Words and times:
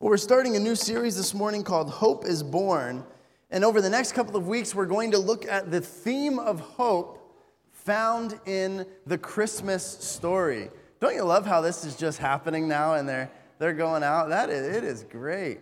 Well, 0.00 0.08
we're 0.08 0.16
starting 0.16 0.56
a 0.56 0.58
new 0.58 0.76
series 0.76 1.14
this 1.14 1.34
morning 1.34 1.62
called 1.62 1.90
Hope 1.90 2.24
is 2.24 2.42
Born. 2.42 3.04
And 3.50 3.62
over 3.62 3.82
the 3.82 3.90
next 3.90 4.12
couple 4.12 4.34
of 4.34 4.48
weeks, 4.48 4.74
we're 4.74 4.86
going 4.86 5.10
to 5.10 5.18
look 5.18 5.44
at 5.46 5.70
the 5.70 5.82
theme 5.82 6.38
of 6.38 6.58
hope 6.58 7.18
found 7.70 8.40
in 8.46 8.86
the 9.04 9.18
Christmas 9.18 9.84
story. 9.84 10.70
Don't 11.00 11.14
you 11.14 11.22
love 11.22 11.44
how 11.44 11.60
this 11.60 11.84
is 11.84 11.96
just 11.96 12.16
happening 12.16 12.66
now 12.66 12.94
and 12.94 13.06
they're, 13.06 13.30
they're 13.58 13.74
going 13.74 14.02
out? 14.02 14.30
That 14.30 14.48
is, 14.48 14.74
it 14.74 14.84
is 14.84 15.04
great. 15.04 15.60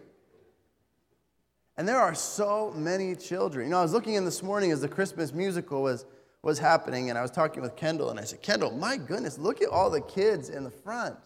And 1.77 1.89
there 1.89 1.98
are 1.98 2.14
so 2.14 2.73
many 2.77 3.16
children. 3.16 3.66
You 3.66 3.70
know, 3.73 3.80
I 3.80 3.82
was 3.82 3.93
looking 3.93 4.14
in 4.14 4.25
this 4.25 4.41
morning 4.41 4.70
as 4.70 4.80
the 4.80 4.89
Christmas 4.89 5.34
musical 5.34 5.82
was, 5.82 6.07
was 6.43 6.61
happening, 6.61 7.11
and 7.11 7.18
I 7.18 7.23
was 7.23 7.32
talking 7.32 7.61
with 7.61 7.75
Kendall, 7.75 8.11
and 8.11 8.20
I 8.20 8.23
said, 8.23 8.41
Kendall, 8.41 8.70
my 8.70 8.98
goodness, 8.98 9.36
look 9.36 9.62
at 9.62 9.68
all 9.68 9.91
the 9.91 10.00
kids 10.00 10.48
in 10.48 10.62
the 10.62 10.70
front. 10.70 11.16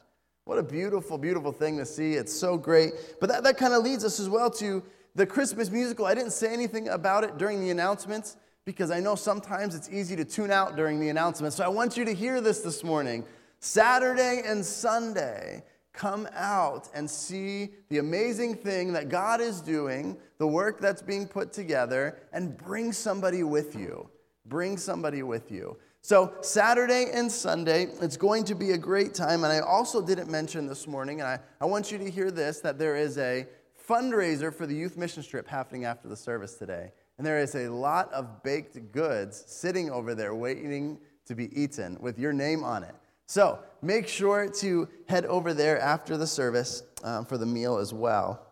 What 0.45 0.59
a 0.59 0.63
beautiful, 0.63 1.19
beautiful 1.19 1.53
thing 1.53 1.79
to 1.79 1.87
see. 1.87 2.15
It's 2.15 2.33
so 2.33 2.57
great. 2.57 2.93
But 3.21 3.29
that, 3.29 3.45
that 3.45 3.57
kind 3.57 3.75
of 3.75 3.85
leads 3.85 4.05
us 4.05 4.19
as 4.19 4.29
well 4.29 4.51
to 4.53 4.83
the 5.15 5.27
Christmas 5.27 5.71
musical. 5.71 6.05
I 6.05 6.15
didn't 6.15 6.33
say 6.33 6.53
anything 6.53 6.89
about 6.89 7.25
it 7.25 7.39
during 7.39 7.61
the 7.61 7.71
announcements 7.71 8.37
because 8.65 8.91
I 8.91 9.01
know 9.01 9.15
sometimes 9.15 9.75
it's 9.75 9.89
easy 9.91 10.17
to 10.17 10.25
tune 10.25 10.51
out 10.51 10.77
during 10.77 11.01
the 11.01 11.09
announcements. 11.11 11.57
So 11.57 11.65
I 11.65 11.69
want 11.69 11.97
you 11.97 12.05
to 12.05 12.15
hear 12.15 12.41
this 12.41 12.61
this 12.61 12.83
morning. 12.83 13.25
Saturday 13.61 14.43
and 14.45 14.65
Sunday, 14.65 15.63
come 15.93 16.27
out 16.33 16.89
and 16.95 17.09
see 17.09 17.71
the 17.89 17.99
amazing 17.99 18.57
thing 18.57 18.93
that 18.95 19.09
God 19.09 19.41
is 19.41 19.61
doing, 19.61 20.17
the 20.39 20.47
work 20.47 20.81
that's 20.81 21.03
being 21.03 21.29
put 21.29 21.53
together, 21.53 22.19
and 22.33 22.57
bring 22.57 22.93
somebody 22.93 23.43
with 23.43 23.77
you. 23.77 24.09
Bring 24.53 24.77
somebody 24.77 25.23
with 25.23 25.51
you. 25.51 25.79
So, 26.03 26.35
Saturday 26.43 27.07
and 27.15 27.33
Sunday, 27.33 27.85
it's 28.03 28.19
going 28.19 28.45
to 28.45 28.55
be 28.55 28.73
a 28.73 28.77
great 28.77 29.15
time. 29.15 29.45
And 29.45 29.51
I 29.51 29.61
also 29.61 30.05
didn't 30.05 30.31
mention 30.31 30.67
this 30.67 30.87
morning, 30.87 31.23
and 31.23 31.27
I, 31.27 31.39
I 31.59 31.65
want 31.65 31.91
you 31.91 31.97
to 31.97 32.11
hear 32.11 32.31
this 32.31 32.61
that 32.61 32.79
there 32.79 32.95
is 32.95 33.17
a 33.17 33.47
fundraiser 33.89 34.53
for 34.55 34.67
the 34.67 34.75
youth 34.75 34.99
mission 34.99 35.23
trip 35.23 35.49
happening 35.49 35.87
after 35.87 36.07
the 36.07 36.17
service 36.17 36.57
today. 36.57 36.93
And 37.17 37.27
there 37.27 37.39
is 37.39 37.55
a 37.55 37.71
lot 37.71 38.13
of 38.13 38.43
baked 38.43 38.93
goods 38.93 39.43
sitting 39.47 39.91
over 39.91 40.15
there 40.15 40.35
waiting 40.35 40.99
to 41.25 41.35
be 41.35 41.49
eaten 41.59 41.97
with 41.99 42.19
your 42.19 42.35
name 42.35 42.63
on 42.63 42.85
it. 42.85 42.95
So 43.25 43.59
make 43.81 44.07
sure 44.07 44.51
to 44.51 44.87
head 45.09 45.25
over 45.25 45.55
there 45.55 45.81
after 45.81 46.19
the 46.19 46.27
service 46.27 46.83
um, 47.05 47.25
for 47.25 47.39
the 47.39 47.47
meal 47.47 47.79
as 47.79 47.95
well. 47.95 48.52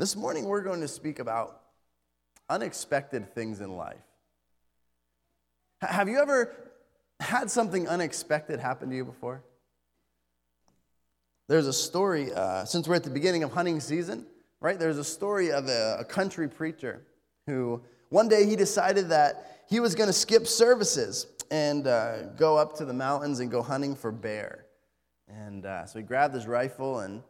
This 0.00 0.16
morning, 0.16 0.46
we're 0.46 0.62
going 0.62 0.80
to 0.80 0.88
speak 0.88 1.18
about 1.18 1.60
unexpected 2.48 3.34
things 3.34 3.60
in 3.60 3.76
life. 3.76 4.00
Have 5.82 6.08
you 6.08 6.18
ever 6.18 6.56
had 7.20 7.50
something 7.50 7.86
unexpected 7.86 8.60
happen 8.60 8.88
to 8.88 8.96
you 8.96 9.04
before? 9.04 9.42
There's 11.48 11.66
a 11.66 11.72
story, 11.74 12.32
uh, 12.32 12.64
since 12.64 12.88
we're 12.88 12.94
at 12.94 13.04
the 13.04 13.10
beginning 13.10 13.42
of 13.42 13.52
hunting 13.52 13.78
season, 13.78 14.24
right? 14.62 14.78
There's 14.78 14.96
a 14.96 15.04
story 15.04 15.52
of 15.52 15.68
a, 15.68 15.98
a 16.00 16.04
country 16.06 16.48
preacher 16.48 17.02
who 17.46 17.82
one 18.08 18.26
day 18.26 18.46
he 18.46 18.56
decided 18.56 19.10
that 19.10 19.64
he 19.68 19.80
was 19.80 19.94
going 19.94 20.08
to 20.08 20.14
skip 20.14 20.46
services 20.46 21.26
and 21.50 21.86
uh, 21.86 22.22
go 22.38 22.56
up 22.56 22.74
to 22.78 22.86
the 22.86 22.94
mountains 22.94 23.40
and 23.40 23.50
go 23.50 23.60
hunting 23.60 23.94
for 23.94 24.12
bear. 24.12 24.64
And 25.28 25.66
uh, 25.66 25.84
so 25.84 25.98
he 25.98 26.06
grabbed 26.06 26.34
his 26.34 26.46
rifle 26.46 27.00
and, 27.00 27.22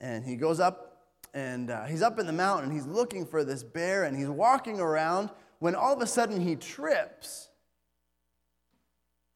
and 0.00 0.24
he 0.24 0.34
goes 0.34 0.58
up 0.58 0.87
and 1.34 1.70
uh, 1.70 1.84
he's 1.84 2.02
up 2.02 2.18
in 2.18 2.26
the 2.26 2.32
mountain. 2.32 2.70
He's 2.70 2.86
looking 2.86 3.26
for 3.26 3.44
this 3.44 3.62
bear 3.62 4.04
and 4.04 4.16
he's 4.16 4.28
walking 4.28 4.80
around 4.80 5.30
when 5.58 5.74
all 5.74 5.94
of 5.94 6.00
a 6.00 6.06
sudden 6.06 6.40
he 6.40 6.56
trips 6.56 7.48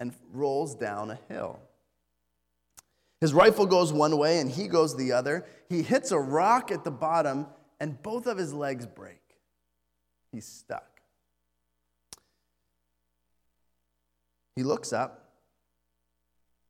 and 0.00 0.12
rolls 0.32 0.74
down 0.74 1.10
a 1.10 1.18
hill. 1.28 1.60
His 3.20 3.32
rifle 3.32 3.66
goes 3.66 3.92
one 3.92 4.16
way 4.18 4.38
and 4.38 4.50
he 4.50 4.66
goes 4.66 4.96
the 4.96 5.12
other. 5.12 5.46
He 5.68 5.82
hits 5.82 6.10
a 6.10 6.18
rock 6.18 6.72
at 6.72 6.82
the 6.84 6.90
bottom 6.90 7.46
and 7.78 8.00
both 8.02 8.26
of 8.26 8.36
his 8.38 8.52
legs 8.52 8.86
break. 8.86 9.20
He's 10.32 10.46
stuck. 10.46 10.92
He 14.56 14.62
looks 14.62 14.92
up, 14.92 15.32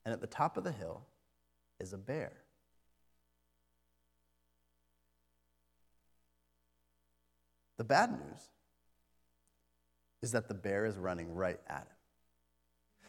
and 0.05 0.13
at 0.13 0.21
the 0.21 0.27
top 0.27 0.57
of 0.57 0.63
the 0.63 0.71
hill 0.71 1.05
is 1.79 1.93
a 1.93 1.97
bear. 1.97 2.42
The 7.77 7.83
bad 7.83 8.11
news 8.11 8.49
is 10.21 10.31
that 10.31 10.47
the 10.47 10.53
bear 10.53 10.85
is 10.85 10.97
running 10.97 11.33
right 11.33 11.59
at 11.67 11.81
him. 11.81 11.87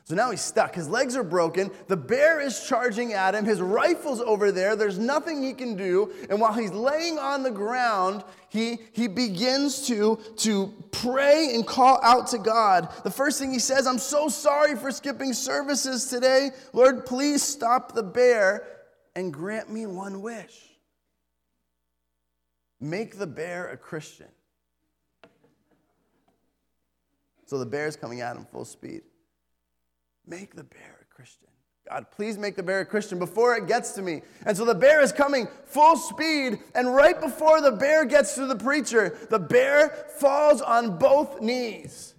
So 0.07 0.15
now 0.15 0.31
he's 0.31 0.43
stuck. 0.43 0.75
His 0.75 0.87
legs 0.87 1.17
are 1.17 1.25
broken. 1.25 1.71
The 1.89 1.97
bear 1.97 2.39
is 2.39 2.67
charging 2.69 3.15
at 3.15 3.35
him. 3.35 3.47
His 3.47 3.63
rifle's 3.63 4.21
over 4.21 4.53
there. 4.53 4.77
There's 4.77 4.99
nothing 4.99 5.43
he 5.43 5.55
can 5.55 5.77
do. 5.77 6.13
And 6.29 6.39
while 6.39 6.53
he's 6.53 6.73
laying 6.73 7.19
on 7.19 7.43
the 7.43 7.51
ground, 7.51 8.23
he, 8.51 8.81
he 8.93 9.09
begins 9.09 9.87
to, 9.87 10.19
to 10.39 10.75
pray 10.93 11.55
and 11.55 11.67
call 11.67 12.01
out 12.03 12.27
to 12.29 12.39
God. 12.39 12.93
The 13.03 13.11
first 13.11 13.39
thing 13.39 13.51
he 13.51 13.59
says, 13.59 13.87
I'm 13.87 13.99
so 13.99 14.29
sorry 14.29 14.77
for 14.77 14.91
skipping 14.91 15.33
services 15.33 16.07
today. 16.07 16.51
Lord, 16.75 17.07
please 17.07 17.43
stop 17.43 17.95
the 17.95 18.03
bear 18.03 18.67
and 19.17 19.33
grant 19.33 19.73
me 19.73 19.87
one 19.87 20.21
wish. 20.21 20.55
Make 22.79 23.19
the 23.19 23.27
bear 23.27 23.71
a 23.71 23.79
Christian. 23.79 24.29
So 27.47 27.59
the 27.59 27.66
bear's 27.66 27.97
coming 27.97 28.21
at 28.21 28.37
him 28.37 28.44
full 28.44 28.65
speed. 28.65 29.03
Make 30.27 30.55
the 30.55 30.65
bear 30.65 31.00
a 31.03 31.15
Christian. 31.15 31.49
God, 31.88 32.06
please 32.10 32.38
make 32.38 32.56
the 32.56 32.62
bear 32.62 32.81
a 32.81 32.87
Christian 32.87 33.19
before 33.19 33.56
it 33.56 33.66
gets 33.66 33.93
to 33.93 34.03
me. 34.03 34.22
And 34.47 34.56
so 34.56 34.65
the 34.65 34.75
bear 34.75 35.03
is 35.03 35.12
coming 35.12 35.49
full 35.66 35.97
speed, 35.97 36.60
and 36.75 36.94
right 36.94 37.21
before 37.21 37.60
the 37.60 37.72
bear 37.72 38.06
gets 38.06 38.34
to 38.37 38.47
the 38.47 38.56
preacher, 38.56 39.19
the 39.28 39.38
bear 39.38 40.06
falls 40.19 40.62
on 40.62 40.97
both 40.97 41.43
knees 41.43 42.15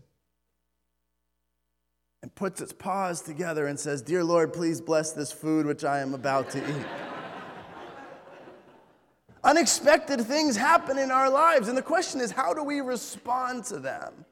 and 2.21 2.33
puts 2.35 2.61
its 2.61 2.73
paws 2.73 3.21
together 3.21 3.65
and 3.65 3.79
says, 3.79 4.03
Dear 4.03 4.23
Lord, 4.23 4.53
please 4.53 4.81
bless 4.81 5.13
this 5.13 5.31
food 5.31 5.65
which 5.65 5.83
I 5.83 5.99
am 5.99 6.13
about 6.13 6.51
to 6.51 6.59
eat. 6.59 6.85
Unexpected 9.43 10.21
things 10.21 10.55
happen 10.55 10.99
in 10.99 11.09
our 11.09 11.29
lives, 11.29 11.69
and 11.69 11.77
the 11.77 11.83
question 11.83 12.21
is, 12.21 12.31
how 12.31 12.53
do 12.53 12.63
we 12.63 12.81
respond 12.81 13.63
to 13.65 13.79
them? 13.79 14.25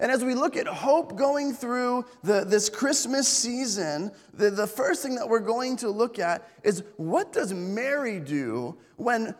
And 0.00 0.10
as 0.10 0.24
we 0.24 0.34
look 0.34 0.56
at 0.56 0.66
hope 0.66 1.16
going 1.16 1.52
through 1.52 2.04
the, 2.24 2.44
this 2.44 2.68
Christmas 2.68 3.28
season, 3.28 4.10
the, 4.32 4.50
the 4.50 4.66
first 4.66 5.02
thing 5.02 5.14
that 5.14 5.28
we're 5.28 5.38
going 5.38 5.76
to 5.78 5.90
look 5.90 6.18
at 6.18 6.48
is 6.64 6.82
what 6.96 7.32
does 7.32 7.52
Mary 7.52 8.18
do 8.18 8.76
when 8.96 9.34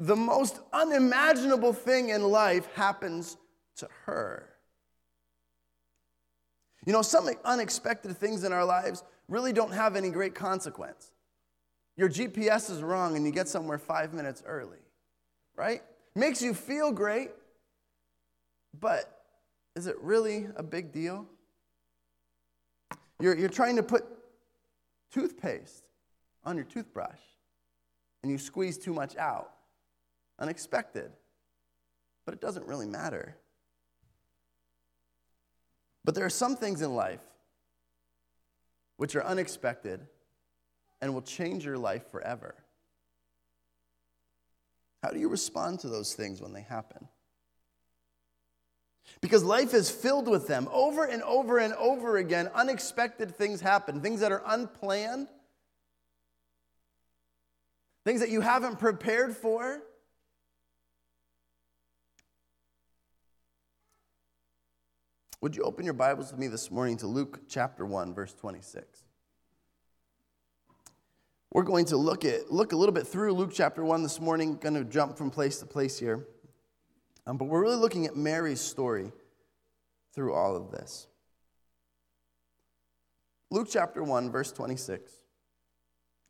the 0.00 0.16
most 0.16 0.60
unimaginable 0.72 1.74
thing 1.74 2.08
in 2.08 2.22
life 2.22 2.66
happens 2.74 3.36
to 3.76 3.88
her? 4.06 4.48
You 6.86 6.94
know, 6.94 7.02
some 7.02 7.28
unexpected 7.44 8.16
things 8.16 8.44
in 8.44 8.52
our 8.54 8.64
lives 8.64 9.04
really 9.28 9.52
don't 9.52 9.72
have 9.72 9.96
any 9.96 10.08
great 10.08 10.34
consequence. 10.34 11.12
Your 11.98 12.08
GPS 12.08 12.70
is 12.70 12.82
wrong 12.82 13.16
and 13.16 13.26
you 13.26 13.32
get 13.32 13.48
somewhere 13.48 13.76
five 13.76 14.14
minutes 14.14 14.42
early, 14.46 14.78
right? 15.56 15.82
Makes 16.14 16.40
you 16.40 16.54
feel 16.54 16.90
great, 16.90 17.32
but 18.80 19.17
is 19.78 19.86
it 19.86 19.96
really 20.02 20.48
a 20.56 20.62
big 20.64 20.90
deal? 20.90 21.24
You're, 23.20 23.38
you're 23.38 23.48
trying 23.48 23.76
to 23.76 23.82
put 23.84 24.04
toothpaste 25.12 25.84
on 26.42 26.56
your 26.56 26.64
toothbrush 26.64 27.20
and 28.24 28.32
you 28.32 28.38
squeeze 28.38 28.76
too 28.76 28.92
much 28.92 29.16
out. 29.16 29.52
Unexpected. 30.40 31.12
But 32.24 32.34
it 32.34 32.40
doesn't 32.40 32.66
really 32.66 32.88
matter. 32.88 33.36
But 36.04 36.16
there 36.16 36.24
are 36.24 36.30
some 36.30 36.56
things 36.56 36.82
in 36.82 36.96
life 36.96 37.22
which 38.96 39.14
are 39.14 39.24
unexpected 39.24 40.00
and 41.00 41.14
will 41.14 41.22
change 41.22 41.64
your 41.64 41.78
life 41.78 42.10
forever. 42.10 42.56
How 45.04 45.10
do 45.10 45.20
you 45.20 45.28
respond 45.28 45.78
to 45.80 45.88
those 45.88 46.14
things 46.14 46.42
when 46.42 46.52
they 46.52 46.62
happen? 46.62 47.06
Because 49.20 49.42
life 49.42 49.74
is 49.74 49.90
filled 49.90 50.28
with 50.28 50.46
them. 50.46 50.68
Over 50.72 51.04
and 51.04 51.22
over 51.22 51.58
and 51.58 51.74
over 51.74 52.16
again, 52.16 52.48
unexpected 52.54 53.34
things 53.34 53.60
happen, 53.60 54.00
things 54.00 54.20
that 54.20 54.32
are 54.32 54.42
unplanned, 54.46 55.28
things 58.04 58.20
that 58.20 58.30
you 58.30 58.40
haven't 58.40 58.78
prepared 58.78 59.36
for. 59.36 59.82
Would 65.40 65.54
you 65.54 65.62
open 65.62 65.84
your 65.84 65.94
Bibles 65.94 66.32
with 66.32 66.40
me 66.40 66.48
this 66.48 66.68
morning 66.70 66.96
to 66.98 67.06
Luke 67.06 67.40
chapter 67.48 67.86
1, 67.86 68.12
verse 68.12 68.34
26? 68.34 69.04
We're 71.52 71.62
going 71.62 71.86
to 71.86 71.96
look 71.96 72.24
at 72.24 72.52
look 72.52 72.72
a 72.72 72.76
little 72.76 72.92
bit 72.92 73.06
through 73.06 73.32
Luke 73.32 73.52
chapter 73.54 73.84
1 73.84 74.02
this 74.02 74.20
morning, 74.20 74.56
going 74.56 74.74
to 74.74 74.84
jump 74.84 75.16
from 75.16 75.30
place 75.30 75.58
to 75.60 75.66
place 75.66 75.98
here. 75.98 76.26
Um, 77.28 77.36
but 77.36 77.44
we're 77.44 77.60
really 77.60 77.76
looking 77.76 78.06
at 78.06 78.16
Mary's 78.16 78.60
story 78.60 79.12
through 80.14 80.32
all 80.32 80.56
of 80.56 80.70
this. 80.70 81.08
Luke 83.50 83.68
chapter 83.70 84.02
1, 84.02 84.30
verse 84.30 84.50
26 84.50 85.12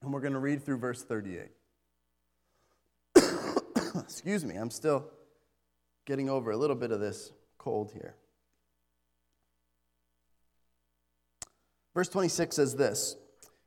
And 0.03 0.13
we're 0.13 0.21
going 0.21 0.33
to 0.33 0.41
read 0.41 0.65
through 0.65 0.79
verse 0.79 1.05
38. 1.05 1.51
Excuse 3.95 4.45
me, 4.45 4.57
I'm 4.57 4.73
still 4.73 5.07
getting 6.05 6.29
over 6.29 6.51
a 6.51 6.57
little 6.57 6.75
bit 6.75 6.91
of 6.91 6.99
this 6.99 7.31
cold 7.59 7.93
here. 7.93 8.17
Verse 11.95 12.09
26 12.09 12.57
says 12.57 12.75
this 12.75 13.17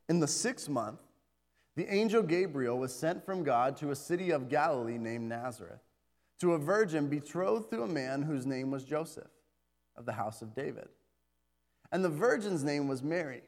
In 0.09 0.19
the 0.19 0.27
sixth 0.27 0.67
month, 0.67 0.99
the 1.77 1.93
angel 1.93 2.23
Gabriel 2.23 2.77
was 2.77 2.93
sent 2.93 3.25
from 3.25 3.43
God 3.45 3.77
to 3.77 3.91
a 3.91 3.95
city 3.95 4.31
of 4.31 4.49
Galilee 4.49 4.97
named 4.97 5.29
Nazareth, 5.29 5.79
to 6.41 6.53
a 6.53 6.57
virgin 6.57 7.07
betrothed 7.07 7.69
to 7.69 7.83
a 7.83 7.87
man 7.87 8.23
whose 8.23 8.47
name 8.47 8.71
was 8.71 8.83
Joseph, 8.83 9.29
of 9.95 10.07
the 10.07 10.13
house 10.13 10.41
of 10.41 10.55
David. 10.55 10.87
And 11.91 12.03
the 12.03 12.09
virgin's 12.09 12.63
name 12.63 12.87
was 12.87 13.03
Mary. 13.03 13.43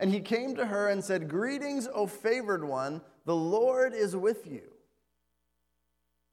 And 0.00 0.10
he 0.10 0.18
came 0.18 0.56
to 0.56 0.66
her 0.66 0.88
and 0.88 1.04
said, 1.04 1.28
Greetings, 1.28 1.86
O 1.94 2.08
favored 2.08 2.64
one, 2.64 3.00
the 3.26 3.36
Lord 3.36 3.94
is 3.94 4.16
with 4.16 4.44
you. 4.48 4.72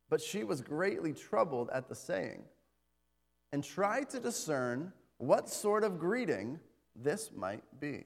But 0.10 0.20
she 0.20 0.44
was 0.44 0.62
greatly 0.62 1.14
troubled 1.14 1.70
at 1.72 1.88
the 1.88 1.96
saying 1.96 2.42
and 3.52 3.64
tried 3.64 4.10
to 4.10 4.20
discern 4.20 4.92
what 5.20 5.48
sort 5.48 5.84
of 5.84 6.00
greeting 6.00 6.60
this 6.96 7.30
might 7.36 7.64
be. 7.80 8.06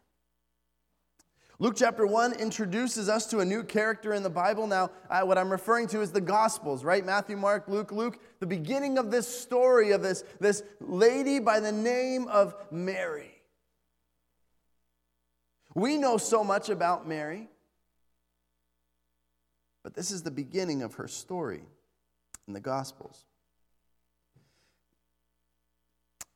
Luke 1.61 1.75
chapter 1.77 2.07
1 2.07 2.33
introduces 2.39 3.07
us 3.07 3.27
to 3.27 3.41
a 3.41 3.45
new 3.45 3.63
character 3.63 4.15
in 4.15 4.23
the 4.23 4.31
Bible. 4.31 4.65
Now, 4.65 4.89
I, 5.11 5.21
what 5.21 5.37
I'm 5.37 5.51
referring 5.51 5.85
to 5.89 6.01
is 6.01 6.11
the 6.11 6.19
Gospels, 6.19 6.83
right? 6.83 7.05
Matthew, 7.05 7.37
Mark, 7.37 7.67
Luke, 7.67 7.91
Luke. 7.91 8.17
The 8.39 8.47
beginning 8.47 8.97
of 8.97 9.11
this 9.11 9.27
story 9.27 9.91
of 9.91 10.01
this, 10.01 10.23
this 10.39 10.63
lady 10.79 11.37
by 11.37 11.59
the 11.59 11.71
name 11.71 12.27
of 12.29 12.55
Mary. 12.71 13.43
We 15.75 15.97
know 15.97 16.17
so 16.17 16.43
much 16.43 16.69
about 16.69 17.07
Mary, 17.07 17.47
but 19.83 19.93
this 19.93 20.09
is 20.09 20.23
the 20.23 20.31
beginning 20.31 20.81
of 20.81 20.95
her 20.95 21.07
story 21.07 21.61
in 22.47 22.55
the 22.55 22.59
Gospels. 22.59 23.25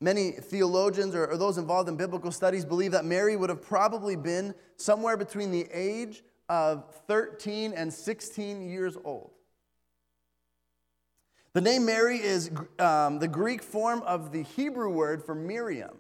Many 0.02 0.32
theologians 0.32 1.16
or, 1.16 1.28
or, 1.28 1.38
those 1.38 1.58
involved 1.58 1.88
in 1.88 1.96
biblical 1.96 2.32
studies 2.32 2.66
believe 2.66 2.92
that 2.92 3.06
Mary 3.06 3.38
would 3.38 3.50
have 3.50 3.62
probably 3.62 4.16
been 4.16 4.54
somewhere 4.76 5.16
between 5.16 5.52
the 5.52 5.68
age 5.72 6.24
of 6.50 6.94
13 7.08 7.74
and 7.74 7.94
16 7.94 8.70
years 8.70 8.98
old. 9.06 9.32
The 11.54 11.62
name 11.62 11.86
Mary 11.86 12.18
is 12.18 12.52
um, 12.80 13.20
the 13.20 13.30
Greek 13.30 13.64
form 13.64 14.02
of 14.02 14.34
the 14.34 14.44
Hebrew 14.44 14.90
word 14.90 15.24
for 15.24 15.34
Miriam, 15.34 15.98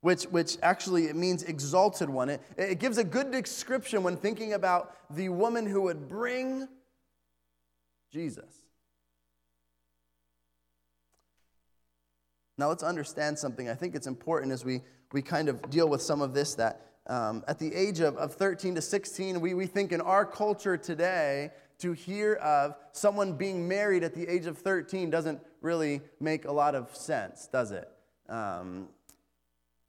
which, 0.00 0.24
which 0.24 0.58
actually 0.62 1.04
it 1.04 1.14
means 1.14 1.44
exalted 1.44 2.10
one. 2.10 2.28
It, 2.28 2.42
it 2.58 2.80
gives 2.80 2.98
a 2.98 3.04
good 3.04 3.30
description 3.30 4.02
when 4.02 4.16
thinking 4.16 4.54
about 4.54 4.96
the 5.14 5.28
woman 5.28 5.64
who 5.64 5.82
would 5.82 6.08
bring 6.08 6.66
Jesus. 8.10 8.65
Now, 12.58 12.68
let's 12.68 12.82
understand 12.82 13.38
something. 13.38 13.68
I 13.68 13.74
think 13.74 13.94
it's 13.94 14.06
important 14.06 14.52
as 14.52 14.64
we, 14.64 14.80
we 15.12 15.22
kind 15.22 15.48
of 15.48 15.68
deal 15.70 15.88
with 15.88 16.00
some 16.02 16.22
of 16.22 16.32
this 16.32 16.54
that 16.54 16.86
um, 17.06 17.44
at 17.46 17.58
the 17.58 17.72
age 17.74 18.00
of, 18.00 18.16
of 18.16 18.34
13 18.34 18.74
to 18.74 18.82
16, 18.82 19.40
we, 19.40 19.54
we 19.54 19.66
think 19.66 19.92
in 19.92 20.00
our 20.00 20.24
culture 20.24 20.76
today, 20.76 21.50
to 21.78 21.92
hear 21.92 22.34
of 22.36 22.74
someone 22.92 23.34
being 23.34 23.68
married 23.68 24.02
at 24.02 24.14
the 24.14 24.26
age 24.26 24.46
of 24.46 24.58
13 24.58 25.10
doesn't 25.10 25.40
really 25.60 26.00
make 26.20 26.46
a 26.46 26.52
lot 26.52 26.74
of 26.74 26.94
sense, 26.96 27.48
does 27.48 27.70
it? 27.70 27.88
Um, 28.28 28.88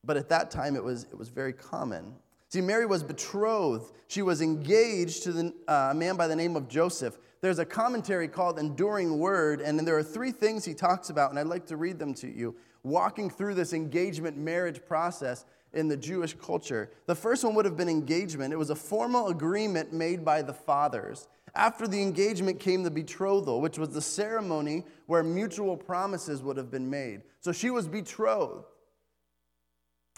but 0.03 0.17
at 0.17 0.29
that 0.29 0.51
time, 0.51 0.75
it 0.75 0.83
was, 0.83 1.03
it 1.05 1.17
was 1.17 1.29
very 1.29 1.53
common. 1.53 2.13
See, 2.49 2.61
Mary 2.61 2.85
was 2.85 3.03
betrothed. 3.03 3.93
She 4.07 4.21
was 4.21 4.41
engaged 4.41 5.23
to 5.23 5.31
the, 5.31 5.53
uh, 5.67 5.89
a 5.91 5.95
man 5.95 6.17
by 6.17 6.27
the 6.27 6.35
name 6.35 6.55
of 6.55 6.67
Joseph 6.67 7.17
there's 7.41 7.59
a 7.59 7.65
commentary 7.65 8.27
called 8.27 8.59
Enduring 8.59 9.19
Word, 9.19 9.61
and 9.61 9.79
there 9.79 9.97
are 9.97 10.03
three 10.03 10.31
things 10.31 10.65
he 10.65 10.73
talks 10.73 11.09
about, 11.09 11.29
and 11.29 11.39
I'd 11.39 11.47
like 11.47 11.65
to 11.67 11.77
read 11.77 11.99
them 11.99 12.13
to 12.15 12.27
you, 12.27 12.55
walking 12.83 13.29
through 13.29 13.53
this 13.53 13.73
engagement 13.73 14.37
marriage 14.37 14.83
process 14.85 15.45
in 15.73 15.87
the 15.87 15.97
Jewish 15.97 16.33
culture. 16.33 16.89
The 17.06 17.15
first 17.15 17.44
one 17.44 17.53
would 17.56 17.65
have 17.65 17.77
been 17.77 17.89
engagement, 17.89 18.53
it 18.53 18.57
was 18.57 18.69
a 18.69 18.75
formal 18.75 19.27
agreement 19.27 19.94
made 19.94 20.25
by 20.25 20.41
the 20.41 20.53
fathers. 20.53 21.27
After 21.56 21.87
the 21.87 22.01
engagement 22.01 22.59
came 22.59 22.83
the 22.83 22.91
betrothal, 22.91 23.61
which 23.61 23.77
was 23.77 23.89
the 23.89 24.01
ceremony 24.01 24.83
where 25.07 25.23
mutual 25.23 25.75
promises 25.75 26.44
would 26.44 26.57
have 26.57 26.69
been 26.69 26.89
made. 26.89 27.21
So 27.39 27.51
she 27.51 27.69
was 27.69 27.87
betrothed. 27.87 28.65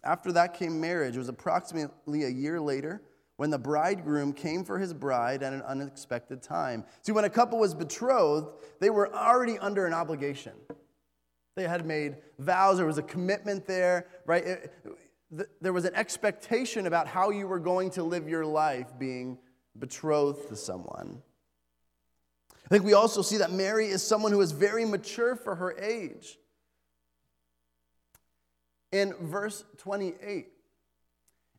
After 0.03 0.31
that 0.33 0.53
came 0.53 0.79
marriage. 0.79 1.15
It 1.15 1.19
was 1.19 1.29
approximately 1.29 2.23
a 2.23 2.29
year 2.29 2.59
later 2.59 3.01
when 3.39 3.49
the 3.49 3.57
bridegroom 3.57 4.33
came 4.33 4.65
for 4.65 4.77
his 4.77 4.93
bride 4.93 5.43
at 5.43 5.53
an 5.53 5.61
unexpected 5.61 6.43
time. 6.43 6.83
See, 7.03 7.13
when 7.13 7.23
a 7.23 7.29
couple 7.29 7.57
was 7.57 7.73
betrothed, 7.73 8.49
they 8.81 8.89
were 8.89 9.15
already 9.15 9.57
under 9.59 9.85
an 9.85 9.93
obligation. 9.93 10.51
They 11.55 11.65
had 11.65 11.85
made 11.85 12.17
vows, 12.37 12.75
there 12.75 12.85
was 12.85 12.97
a 12.97 13.01
commitment 13.01 13.65
there, 13.65 14.07
right? 14.25 14.45
It, 14.45 14.73
there 15.61 15.71
was 15.71 15.85
an 15.85 15.95
expectation 15.95 16.85
about 16.85 17.07
how 17.07 17.29
you 17.29 17.47
were 17.47 17.59
going 17.59 17.91
to 17.91 18.03
live 18.03 18.27
your 18.27 18.45
life 18.45 18.87
being 18.99 19.37
betrothed 19.77 20.49
to 20.49 20.57
someone. 20.57 21.21
I 22.65 22.67
think 22.67 22.83
we 22.83 22.91
also 22.91 23.21
see 23.21 23.37
that 23.37 23.53
Mary 23.53 23.87
is 23.87 24.05
someone 24.05 24.33
who 24.33 24.41
is 24.41 24.51
very 24.51 24.83
mature 24.83 25.37
for 25.37 25.55
her 25.55 25.79
age. 25.79 26.37
In 28.91 29.13
verse 29.13 29.63
28, 29.77 30.47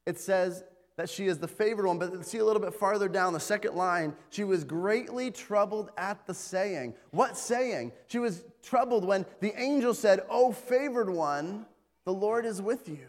it 0.05 0.21
says, 0.21 0.63
that 1.01 1.09
she 1.09 1.29
is 1.29 1.39
the 1.39 1.49
favored 1.49 1.87
one. 1.87 1.99
But 1.99 2.27
see 2.27 2.39
a 2.39 2.45
little 2.45 2.61
bit 2.61 2.75
farther 2.75 3.09
down, 3.09 3.33
the 3.33 3.41
second 3.41 3.75
line, 3.75 4.15
she 4.29 4.45
was 4.45 4.65
greatly 4.65 5.31
troubled 5.31 5.91
at 5.97 6.27
the 6.27 6.35
saying. 6.35 6.93
What 7.11 7.39
saying? 7.39 7.93
She 8.09 8.19
was 8.19 8.45
troubled 8.63 9.07
when 9.07 9.25
the 9.41 9.59
angel 9.59 9.95
said, 9.95 10.21
Oh, 10.29 10.53
favored 10.53 11.09
one, 11.09 11.65
the 12.05 12.13
Lord 12.13 12.45
is 12.45 12.61
with 12.61 12.87
you. 12.87 13.07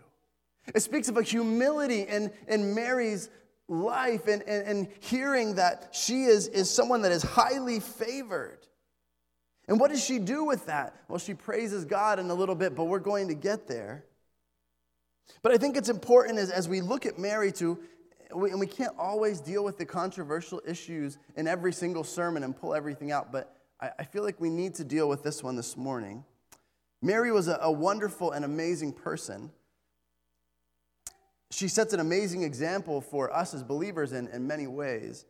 It 0.73 0.79
speaks 0.79 1.09
of 1.09 1.17
a 1.17 1.21
humility 1.21 2.03
in, 2.03 2.31
in 2.47 2.73
Mary's 2.73 3.29
life 3.67 4.25
and, 4.29 4.41
and, 4.43 4.65
and 4.65 4.87
hearing 5.01 5.55
that 5.55 5.89
she 5.91 6.23
is, 6.23 6.47
is 6.47 6.69
someone 6.69 7.01
that 7.01 7.11
is 7.11 7.23
highly 7.23 7.81
favored. 7.81 8.59
And 9.67 9.81
what 9.81 9.91
does 9.91 10.01
she 10.01 10.17
do 10.17 10.45
with 10.45 10.65
that? 10.67 10.95
Well, 11.09 11.19
she 11.19 11.33
praises 11.33 11.83
God 11.83 12.19
in 12.19 12.29
a 12.29 12.33
little 12.33 12.55
bit, 12.55 12.73
but 12.73 12.85
we're 12.85 12.99
going 12.99 13.27
to 13.27 13.35
get 13.35 13.67
there. 13.67 14.05
But 15.43 15.51
I 15.51 15.57
think 15.57 15.75
it's 15.75 15.89
important 15.89 16.37
as, 16.37 16.51
as 16.51 16.69
we 16.69 16.81
look 16.81 17.05
at 17.05 17.17
Mary 17.17 17.51
to, 17.53 17.79
and 18.29 18.59
we 18.59 18.67
can't 18.67 18.95
always 18.97 19.41
deal 19.41 19.63
with 19.63 19.77
the 19.77 19.85
controversial 19.85 20.61
issues 20.65 21.17
in 21.35 21.47
every 21.47 21.73
single 21.73 22.03
sermon 22.03 22.43
and 22.43 22.55
pull 22.55 22.75
everything 22.75 23.11
out, 23.11 23.31
but 23.31 23.55
I, 23.79 23.89
I 23.99 24.03
feel 24.03 24.23
like 24.23 24.39
we 24.39 24.49
need 24.49 24.75
to 24.75 24.83
deal 24.83 25.09
with 25.09 25.23
this 25.23 25.43
one 25.43 25.55
this 25.55 25.75
morning. 25.75 26.23
Mary 27.01 27.31
was 27.31 27.47
a, 27.47 27.57
a 27.61 27.71
wonderful 27.71 28.31
and 28.31 28.45
amazing 28.45 28.93
person. 28.93 29.51
She 31.49 31.67
sets 31.67 31.93
an 31.93 31.99
amazing 31.99 32.43
example 32.43 33.01
for 33.01 33.35
us 33.35 33.53
as 33.53 33.63
believers 33.63 34.13
in, 34.13 34.27
in 34.27 34.47
many 34.47 34.67
ways. 34.67 35.25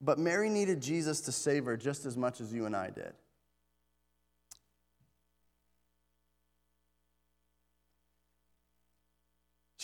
But 0.00 0.18
Mary 0.18 0.48
needed 0.48 0.80
Jesus 0.80 1.20
to 1.22 1.32
save 1.32 1.64
her 1.64 1.76
just 1.76 2.06
as 2.06 2.16
much 2.16 2.40
as 2.40 2.52
you 2.52 2.66
and 2.66 2.76
I 2.76 2.90
did. 2.90 3.12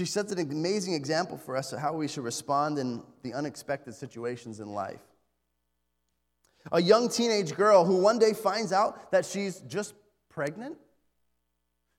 She 0.00 0.06
sets 0.06 0.32
an 0.32 0.38
amazing 0.38 0.94
example 0.94 1.36
for 1.36 1.58
us 1.58 1.74
of 1.74 1.78
how 1.78 1.92
we 1.92 2.08
should 2.08 2.24
respond 2.24 2.78
in 2.78 3.02
the 3.22 3.34
unexpected 3.34 3.94
situations 3.94 4.58
in 4.58 4.72
life. 4.72 5.02
A 6.72 6.80
young 6.80 7.10
teenage 7.10 7.54
girl 7.54 7.84
who 7.84 7.96
one 7.96 8.18
day 8.18 8.32
finds 8.32 8.72
out 8.72 9.12
that 9.12 9.26
she's 9.26 9.60
just 9.68 9.92
pregnant, 10.30 10.78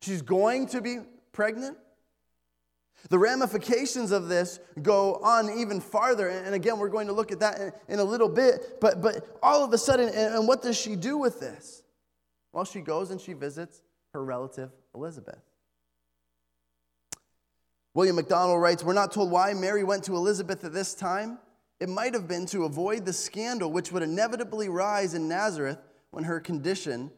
she's 0.02 0.24
going 0.24 0.66
to 0.70 0.82
be 0.82 0.98
pregnant. 1.32 1.78
The 3.10 3.20
ramifications 3.20 4.10
of 4.10 4.30
this 4.30 4.60
go 4.82 5.18
on 5.18 5.60
even 5.60 5.80
farther. 5.80 6.28
And 6.28 6.56
again, 6.56 6.80
we're 6.80 6.90
going 6.90 7.06
to 7.06 7.14
look 7.14 7.32
at 7.32 7.40
that 7.42 7.84
in, 7.88 8.00
a 8.00 8.04
little 8.04 8.30
bit. 8.30 8.80
But, 8.82 9.04
but 9.04 9.38
all 9.44 9.64
of 9.64 9.72
a 9.74 9.78
sudden, 9.78 10.10
and 10.10 10.48
what 10.48 10.64
does 10.64 10.76
she 10.76 10.96
do 10.96 11.20
with 11.20 11.40
this? 11.40 11.84
Well, 12.52 12.66
she 12.66 12.82
goes 12.82 13.12
and 13.12 13.22
she 13.22 13.34
visits 13.34 13.84
her 14.14 14.24
relative 14.24 14.72
Elizabeth. 14.96 15.51
William 17.94 18.16
MacDonald 18.16 18.62
writes 18.62 18.84
We're 18.84 18.94
not 18.94 19.12
told 19.12 19.32
why 19.32 19.54
Mary 19.54 19.84
went 19.84 20.04
to 20.06 20.16
Elizabeth 20.16 20.64
at 20.64 20.74
this 20.74 20.94
time. 20.94 21.40
It 21.80 21.90
might 21.90 22.14
have 22.14 22.28
been 22.28 22.46
to 22.48 22.66
avoid 22.66 23.06
the 23.06 23.14
scandal 23.14 23.72
which 23.72 23.92
would 23.92 24.04
inevitably 24.04 24.70
rise 24.70 25.14
in 25.14 25.28
Nazareth 25.28 25.80
when 26.12 26.24
her 26.24 26.40
condition 26.40 27.12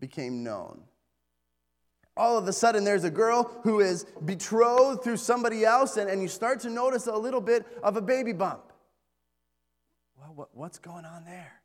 became 0.00 0.42
known. 0.42 0.82
All 2.16 2.38
of 2.38 2.48
a 2.48 2.52
sudden, 2.52 2.84
there's 2.84 3.04
a 3.04 3.10
girl 3.10 3.60
who 3.62 3.80
is 3.80 4.06
betrothed 4.24 5.02
through 5.04 5.18
somebody 5.18 5.64
else, 5.66 5.98
and, 5.98 6.08
and 6.08 6.22
you 6.22 6.28
start 6.28 6.60
to 6.60 6.70
notice 6.70 7.06
a 7.08 7.16
little 7.16 7.42
bit 7.42 7.66
of 7.82 7.96
a 7.96 8.00
baby 8.00 8.32
bump. 8.32 8.72
Well, 10.18 10.32
what, 10.34 10.48
what's 10.54 10.78
going 10.78 11.04
on 11.04 11.24
there? 11.26 11.60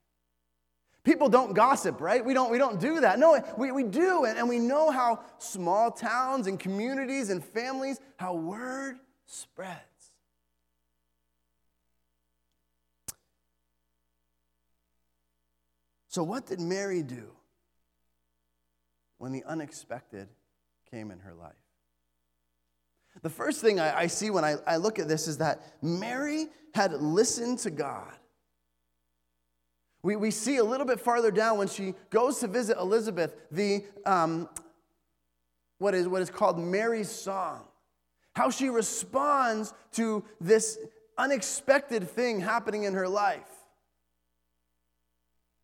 People 1.04 1.30
don't 1.30 1.54
gossip, 1.54 2.00
right? 2.00 2.24
We 2.24 2.34
don't, 2.34 2.52
we 2.52 2.60
don't 2.60 2.80
do 2.80 3.02
that. 3.02 3.18
No, 3.18 3.44
we, 3.58 3.72
we 3.72 3.84
do, 3.84 4.26
and, 4.26 4.38
and 4.38 4.48
we 4.48 4.60
know 4.60 4.92
how 4.92 5.22
small 5.40 5.90
towns 5.90 6.46
and 6.46 6.60
communities 6.60 7.30
and 7.32 7.44
families, 7.44 8.00
how 8.18 8.36
word 8.36 9.00
spreads. 9.26 9.82
So, 16.08 16.24
what 16.24 16.46
did 16.46 16.60
Mary 16.60 17.02
do 17.02 17.32
when 19.18 19.32
the 19.32 19.44
unexpected 19.46 20.28
came 20.92 21.10
in 21.10 21.20
her 21.20 21.34
life? 21.34 21.54
The 23.22 23.30
first 23.30 23.62
thing 23.62 23.80
I, 23.80 24.02
I 24.02 24.08
see 24.08 24.30
when 24.30 24.44
I, 24.44 24.56
I 24.68 24.76
look 24.76 25.00
at 25.00 25.08
this 25.08 25.28
is 25.28 25.38
that 25.38 25.62
Mary 25.82 26.48
had 26.76 26.94
listened 26.94 27.60
to 27.60 27.72
God. 27.72 28.14
We, 30.04 30.16
we 30.16 30.32
see 30.32 30.58
a 30.58 30.64
little 30.64 30.86
bit 30.86 31.00
farther 31.00 31.32
down 31.32 31.58
when 31.58 31.68
she 31.68 31.94
goes 32.10 32.40
to 32.40 32.48
visit 32.48 32.78
Elizabeth, 32.78 33.36
the, 33.52 33.84
um, 34.06 34.50
what, 35.78 35.94
is, 35.94 36.08
what 36.08 36.22
is 36.22 36.30
called 36.30 36.58
Mary's 36.60 37.10
song. 37.10 37.62
How 38.36 38.50
she 38.50 38.70
responds 38.70 39.74
to 39.94 40.24
this 40.40 40.80
unexpected 41.18 42.10
thing 42.10 42.40
happening 42.40 42.84
in 42.84 42.94
her 42.94 43.08
life. 43.08 43.44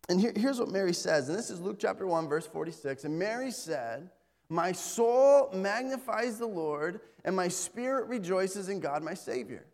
And 0.08 0.20
here, 0.20 0.32
here's 0.34 0.58
what 0.58 0.70
Mary 0.70 0.94
says, 0.94 1.28
and 1.28 1.36
this 1.36 1.50
is 1.50 1.60
Luke 1.60 1.78
chapter 1.78 2.06
1, 2.06 2.28
verse 2.28 2.46
46. 2.46 3.04
And 3.04 3.18
Mary 3.18 3.50
said, 3.50 4.08
My 4.48 4.72
soul 4.72 5.50
magnifies 5.52 6.38
the 6.38 6.46
Lord, 6.46 7.00
and 7.24 7.36
my 7.36 7.48
spirit 7.48 8.06
rejoices 8.06 8.68
in 8.68 8.80
God 8.80 9.02
my 9.02 9.14
Savior. 9.14 9.66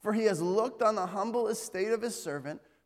For 0.00 0.12
he 0.12 0.24
has 0.24 0.40
looked 0.40 0.82
on 0.82 0.94
the 0.96 1.06
humble 1.06 1.48
estate 1.48 1.90
of 1.90 2.02
his 2.02 2.20
servant. 2.20 2.60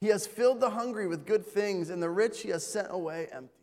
He 0.00 0.08
has 0.08 0.26
filled 0.26 0.60
the 0.60 0.70
hungry 0.70 1.06
with 1.06 1.26
good 1.26 1.44
things, 1.44 1.90
and 1.90 2.02
the 2.02 2.10
rich 2.10 2.42
he 2.42 2.50
has 2.50 2.64
sent 2.64 2.88
away 2.90 3.28
empty. 3.32 3.54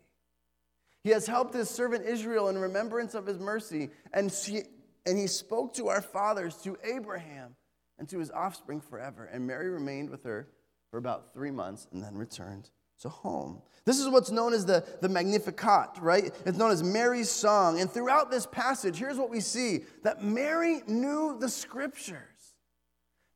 He 1.04 1.12
has 1.12 1.28
helped 1.28 1.54
his 1.54 1.70
servant 1.70 2.06
Israel 2.06 2.50
in 2.50 2.58
remembrance 2.58 3.14
of 3.14 3.26
his 3.26 3.40
mercy, 3.40 3.90
and, 4.12 4.32
she, 4.32 4.64
and 5.06 5.18
he 5.18 5.28
spoke 5.28 5.74
to 5.76 5.88
our 5.88 6.02
fathers, 6.02 6.56
to 6.64 6.78
Abraham, 6.84 7.56
and 8.00 8.10
to 8.10 8.20
his 8.20 8.32
offspring 8.32 8.82
forever. 8.82 9.26
And 9.26 9.46
Mary 9.46 9.70
remained 9.70 10.10
with 10.10 10.24
her 10.24 10.48
for 10.92 10.98
about 10.98 11.34
three 11.34 11.52
months 11.52 11.88
and 11.92 12.04
then 12.04 12.16
returned 12.16 12.70
to 13.02 13.10
home. 13.10 13.62
This 13.86 14.00
is 14.00 14.10
what's 14.10 14.32
known 14.32 14.54
as 14.54 14.66
the, 14.66 14.84
the 15.02 15.10
Magnificat, 15.10 15.98
right? 16.00 16.34
It's 16.46 16.58
known 16.58 16.72
as 16.72 16.82
Mary's 16.82 17.30
song. 17.30 17.80
And 17.80 17.92
throughout 17.92 18.32
this 18.32 18.46
passage, 18.46 18.98
here's 18.98 19.18
what 19.18 19.30
we 19.30 19.42
see 19.42 19.82
that 20.04 20.24
Mary 20.24 20.82
knew 20.88 21.38
the 21.40 21.50
scriptures. 21.50 22.18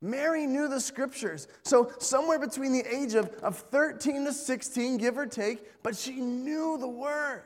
Mary 0.01 0.45
knew 0.45 0.67
the 0.67 0.79
scriptures. 0.79 1.47
So, 1.63 1.91
somewhere 1.99 2.39
between 2.39 2.71
the 2.71 2.85
age 2.85 3.15
of, 3.15 3.29
of 3.43 3.57
13 3.57 4.25
to 4.25 4.33
16, 4.33 4.97
give 4.97 5.17
or 5.17 5.25
take, 5.25 5.83
but 5.83 5.95
she 5.95 6.13
knew 6.21 6.77
the 6.79 6.87
word. 6.87 7.43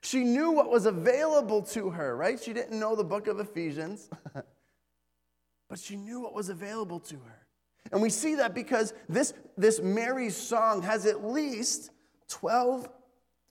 She 0.00 0.24
knew 0.24 0.50
what 0.50 0.70
was 0.70 0.86
available 0.86 1.62
to 1.62 1.90
her, 1.90 2.16
right? 2.16 2.40
She 2.42 2.52
didn't 2.52 2.78
know 2.78 2.96
the 2.96 3.04
book 3.04 3.28
of 3.28 3.38
Ephesians, 3.38 4.08
but 5.68 5.78
she 5.78 5.96
knew 5.96 6.20
what 6.20 6.34
was 6.34 6.48
available 6.48 6.98
to 7.00 7.16
her. 7.16 7.46
And 7.92 8.00
we 8.00 8.10
see 8.10 8.36
that 8.36 8.54
because 8.54 8.94
this, 9.08 9.34
this 9.56 9.80
Mary's 9.80 10.36
song 10.36 10.82
has 10.82 11.06
at 11.06 11.24
least 11.24 11.90
12 12.28 12.88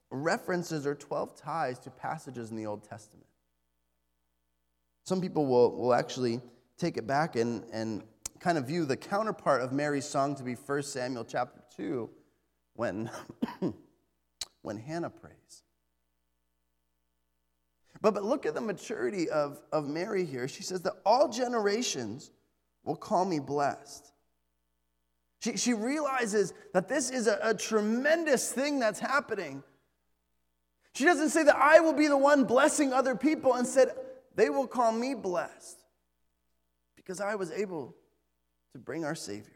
references 0.09 0.85
or 0.85 0.95
12 0.95 1.35
ties 1.37 1.79
to 1.79 1.89
passages 1.89 2.49
in 2.49 2.57
the 2.57 2.65
Old 2.65 2.83
Testament. 2.83 3.27
Some 5.05 5.21
people 5.21 5.45
will, 5.45 5.75
will 5.75 5.93
actually 5.93 6.41
take 6.81 6.97
it 6.97 7.05
back 7.05 7.35
and, 7.35 7.63
and 7.71 8.01
kind 8.39 8.57
of 8.57 8.65
view 8.65 8.85
the 8.85 8.97
counterpart 8.97 9.61
of 9.61 9.71
Mary's 9.71 10.05
song 10.05 10.35
to 10.35 10.43
be 10.43 10.55
1 10.55 10.81
Samuel 10.81 11.23
chapter 11.23 11.61
2 11.77 12.09
when, 12.73 13.09
when 14.63 14.77
Hannah 14.77 15.11
prays. 15.11 15.63
But, 18.01 18.15
but 18.15 18.23
look 18.23 18.47
at 18.47 18.55
the 18.55 18.61
maturity 18.61 19.29
of, 19.29 19.61
of 19.71 19.87
Mary 19.87 20.25
here. 20.25 20.47
She 20.47 20.63
says 20.63 20.81
that 20.81 20.93
all 21.05 21.29
generations 21.29 22.31
will 22.83 22.95
call 22.95 23.25
me 23.25 23.37
blessed. 23.37 24.11
She, 25.39 25.57
she 25.57 25.75
realizes 25.75 26.51
that 26.73 26.87
this 26.87 27.11
is 27.11 27.27
a, 27.27 27.37
a 27.43 27.53
tremendous 27.53 28.51
thing 28.51 28.79
that's 28.79 28.99
happening. 28.99 29.61
She 30.95 31.05
doesn't 31.05 31.29
say 31.29 31.43
that 31.43 31.55
I 31.55 31.79
will 31.79 31.93
be 31.93 32.07
the 32.07 32.17
one 32.17 32.43
blessing 32.45 32.91
other 32.91 33.15
people, 33.15 33.53
and 33.53 33.67
said, 33.67 33.91
they 34.33 34.49
will 34.49 34.65
call 34.65 34.91
me 34.91 35.13
blessed 35.13 35.80
because 37.03 37.19
I 37.19 37.35
was 37.35 37.51
able 37.51 37.95
to 38.73 38.79
bring 38.79 39.03
our 39.03 39.15
Savior. 39.15 39.51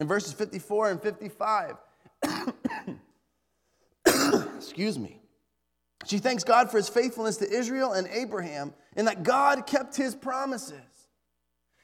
In 0.00 0.06
verses 0.06 0.32
54 0.32 0.90
and 0.90 1.02
55, 1.02 1.76
excuse 4.56 4.98
me, 4.98 5.20
she 6.06 6.18
thanks 6.18 6.44
God 6.44 6.70
for 6.70 6.76
his 6.76 6.88
faithfulness 6.88 7.36
to 7.38 7.50
Israel 7.50 7.92
and 7.92 8.08
Abraham, 8.08 8.72
and 8.96 9.06
that 9.06 9.22
God 9.22 9.66
kept 9.66 9.96
his 9.96 10.14
promises. 10.14 10.78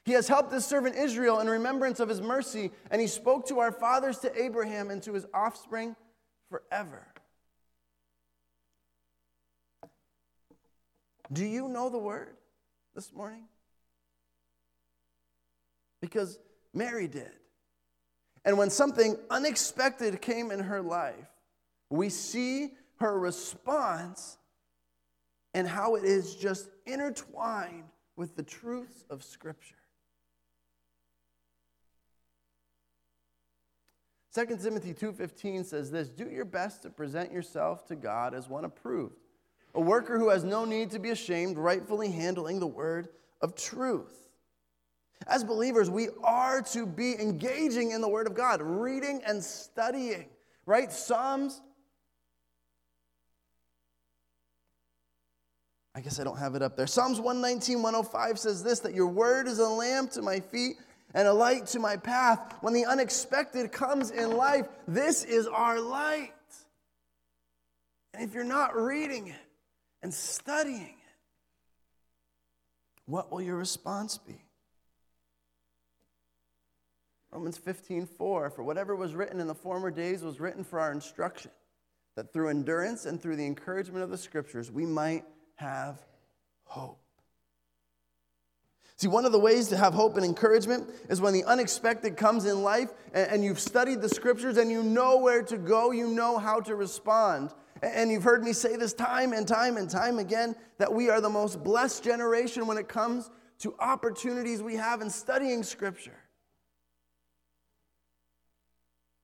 He 0.05 0.13
has 0.13 0.27
helped 0.27 0.53
his 0.53 0.65
servant 0.65 0.97
Israel 0.97 1.41
in 1.41 1.49
remembrance 1.49 2.01
of 2.01 2.09
his 2.09 2.21
mercy, 2.21 2.71
and 2.91 3.01
he 3.01 3.07
spoke 3.07 3.47
to 3.49 3.59
our 3.59 3.73
fathers, 3.73 4.19
to 4.21 4.43
Abraham, 4.43 4.91
and 4.91 5.03
to 5.03 5.13
his 5.13 5.27
offspring 5.35 5.95
forever. 6.49 7.07
Do 11.31 11.45
you 11.45 11.69
know 11.69 11.91
the 11.91 11.99
word 11.99 12.39
this 12.99 13.13
morning? 13.13 13.45
Because 16.01 16.37
Mary 16.75 17.07
did. 17.07 17.31
And 18.45 18.59
when 18.59 18.71
something 18.71 19.17
unexpected 19.31 20.21
came 20.21 20.51
in 20.51 20.59
her 20.59 20.83
life, 20.83 21.29
we 21.91 22.09
see 22.09 22.73
her 22.99 23.17
response 23.17 24.37
and 25.55 25.69
how 25.69 25.95
it 25.95 26.03
is 26.03 26.35
just 26.35 26.71
intertwined 26.87 27.85
with 28.17 28.35
the 28.35 28.43
truths 28.43 29.05
of 29.09 29.23
Scripture. 29.23 29.77
2 34.35 34.61
Timothy 34.61 34.93
2:15 34.93 35.63
says 35.63 35.93
this, 35.93 36.09
"Do 36.09 36.29
your 36.29 36.45
best 36.45 36.83
to 36.83 36.91
present 36.91 37.31
yourself 37.31 37.87
to 37.87 37.95
God 37.95 38.35
as 38.35 38.49
one 38.49 38.65
approved, 38.65 39.28
a 39.79 39.81
worker 39.81 40.19
who 40.19 40.29
has 40.29 40.43
no 40.43 40.65
need 40.65 40.91
to 40.91 40.99
be 40.99 41.11
ashamed, 41.11 41.57
rightfully 41.57 42.11
handling 42.11 42.59
the 42.59 42.67
word 42.67 43.09
of 43.41 43.55
truth." 43.55 44.19
As 45.27 45.45
believers, 45.45 45.91
we 45.91 46.09
are 46.23 46.63
to 46.63 46.87
be 46.87 47.19
engaging 47.21 47.91
in 47.91 48.01
the 48.01 48.09
Word 48.09 48.27
of 48.27 48.35
God, 48.35 48.63
reading 48.63 49.23
and 49.25 49.45
studying, 49.45 50.29
right? 50.65 50.91
Psalms. 50.91 51.61
I 55.95 56.01
guess 56.01 56.21
I 56.21 56.25
don't 56.25 56.39
have 56.39 56.55
it 56.55 56.63
up 56.63 56.77
there. 56.77 56.87
Psalms 56.87 57.21
119, 57.21 57.83
105 57.83 58.39
says 58.39 58.63
this 58.63 58.79
that 58.81 58.95
your 58.95 59.09
word 59.09 59.49
is 59.49 59.59
a 59.59 59.69
lamp 59.69 60.13
to 60.13 60.23
my 60.23 60.39
feet 60.39 60.77
and 61.13 61.27
a 61.27 61.33
light 61.33 61.67
to 61.69 61.81
my 61.81 61.97
path. 61.97 62.55
When 62.61 62.73
the 62.73 62.87
unexpected 62.87 63.73
comes 63.73 64.13
in 64.13 64.37
life, 64.37 64.69
this 64.87 65.25
is 65.25 65.49
our 65.49 65.81
light. 65.81 66.33
And 68.15 68.23
if 68.23 68.33
you're 68.33 68.45
not 68.45 68.77
reading 68.77 69.27
it 69.27 69.48
and 70.03 70.13
studying 70.13 70.83
it, 70.83 70.95
what 73.07 73.33
will 73.33 73.41
your 73.41 73.57
response 73.57 74.19
be? 74.19 74.45
Romans 77.31 77.59
15, 77.59 78.07
4, 78.07 78.51
for 78.51 78.63
whatever 78.63 78.97
was 78.97 79.15
written 79.15 79.41
in 79.41 79.47
the 79.47 79.55
former 79.55 79.91
days 79.91 80.23
was 80.23 80.41
written 80.41 80.65
for 80.65 80.81
our 80.81 80.93
instruction, 80.93 81.51
that 82.17 82.33
through 82.33 82.49
endurance 82.49 83.07
and 83.07 83.21
through 83.21 83.37
the 83.37 83.47
encouragement 83.47 84.03
of 84.03 84.11
the 84.11 84.19
scriptures 84.19 84.71
we 84.71 84.87
might 84.87 85.25
have 85.57 85.99
hope. 86.65 87.01
See, 88.97 89.07
one 89.07 89.25
of 89.25 89.31
the 89.31 89.39
ways 89.39 89.69
to 89.69 89.77
have 89.77 89.95
hope 89.95 90.17
and 90.17 90.25
encouragement 90.25 90.91
is 91.09 91.21
when 91.21 91.33
the 91.33 91.45
unexpected 91.45 92.17
comes 92.17 92.47
in 92.47 92.65
life 92.65 92.89
and, 93.15 93.45
you've 93.45 93.61
studied 93.61 94.01
the 94.01 94.09
scriptures 94.09 94.57
and 94.57 94.73
you 94.73 94.83
know 94.83 95.19
where 95.19 95.43
to 95.45 95.57
go, 95.57 95.93
you 95.93 96.09
know 96.09 96.37
how 96.37 96.61
to 96.61 96.75
respond. 96.75 97.51
And 97.83 98.11
you've 98.11 98.25
heard 98.25 98.43
me 98.43 98.53
say 98.53 98.77
this 98.77 98.93
time 98.93 99.33
and 99.33 99.47
time 99.47 99.77
and 99.77 99.89
time 99.89 100.19
again 100.19 100.57
that 100.79 100.93
we 100.93 101.11
are 101.11 101.21
the 101.21 101.29
most 101.29 101.63
blessed 101.63 102.03
generation 102.03 102.67
when 102.67 102.79
it 102.79 102.89
comes 102.89 103.31
to 103.61 103.75
opportunities 103.79 104.63
we 104.63 104.77
have 104.77 105.01
in 105.01 105.11
studying 105.11 105.63
scripture. 105.63 106.17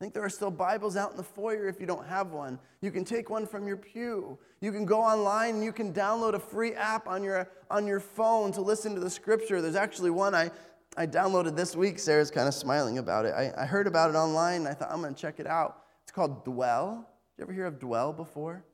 I 0.00 0.04
think 0.04 0.12
there 0.12 0.24
are 0.24 0.30
still 0.30 0.50
Bibles 0.50 0.96
out 0.96 1.12
in 1.12 1.16
the 1.16 1.22
foyer 1.22 1.68
if 1.68 1.80
you 1.80 1.86
don't 1.86 2.06
have 2.06 2.32
one. 2.32 2.58
You 2.80 2.90
can 2.90 3.04
take 3.04 3.30
one 3.30 3.46
from 3.46 3.66
your 3.66 3.76
pew. 3.76 4.38
You 4.60 4.72
can 4.72 4.84
go 4.84 5.00
online 5.00 5.54
and 5.54 5.64
you 5.64 5.72
can 5.72 5.92
download 5.92 6.34
a 6.34 6.38
free 6.38 6.74
app 6.74 7.06
on 7.06 7.22
your, 7.22 7.48
on 7.70 7.86
your 7.86 8.00
phone 8.00 8.50
to 8.52 8.60
listen 8.60 8.94
to 8.94 9.00
the 9.00 9.08
scripture. 9.08 9.62
There's 9.62 9.76
actually 9.76 10.10
one 10.10 10.34
I, 10.34 10.50
I 10.96 11.06
downloaded 11.06 11.54
this 11.54 11.76
week. 11.76 11.98
Sarah's 12.00 12.30
kind 12.30 12.48
of 12.48 12.54
smiling 12.54 12.98
about 12.98 13.24
it. 13.24 13.34
I, 13.34 13.52
I 13.56 13.66
heard 13.66 13.86
about 13.86 14.10
it 14.10 14.16
online 14.16 14.62
and 14.62 14.68
I 14.68 14.74
thought, 14.74 14.90
I'm 14.90 15.00
going 15.00 15.14
to 15.14 15.20
check 15.20 15.38
it 15.38 15.46
out. 15.46 15.84
It's 16.02 16.12
called 16.12 16.44
Dwell. 16.44 17.08
You 17.36 17.42
ever 17.42 17.52
hear 17.52 17.66
of 17.66 17.78
Dwell 17.78 18.12
before? 18.12 18.64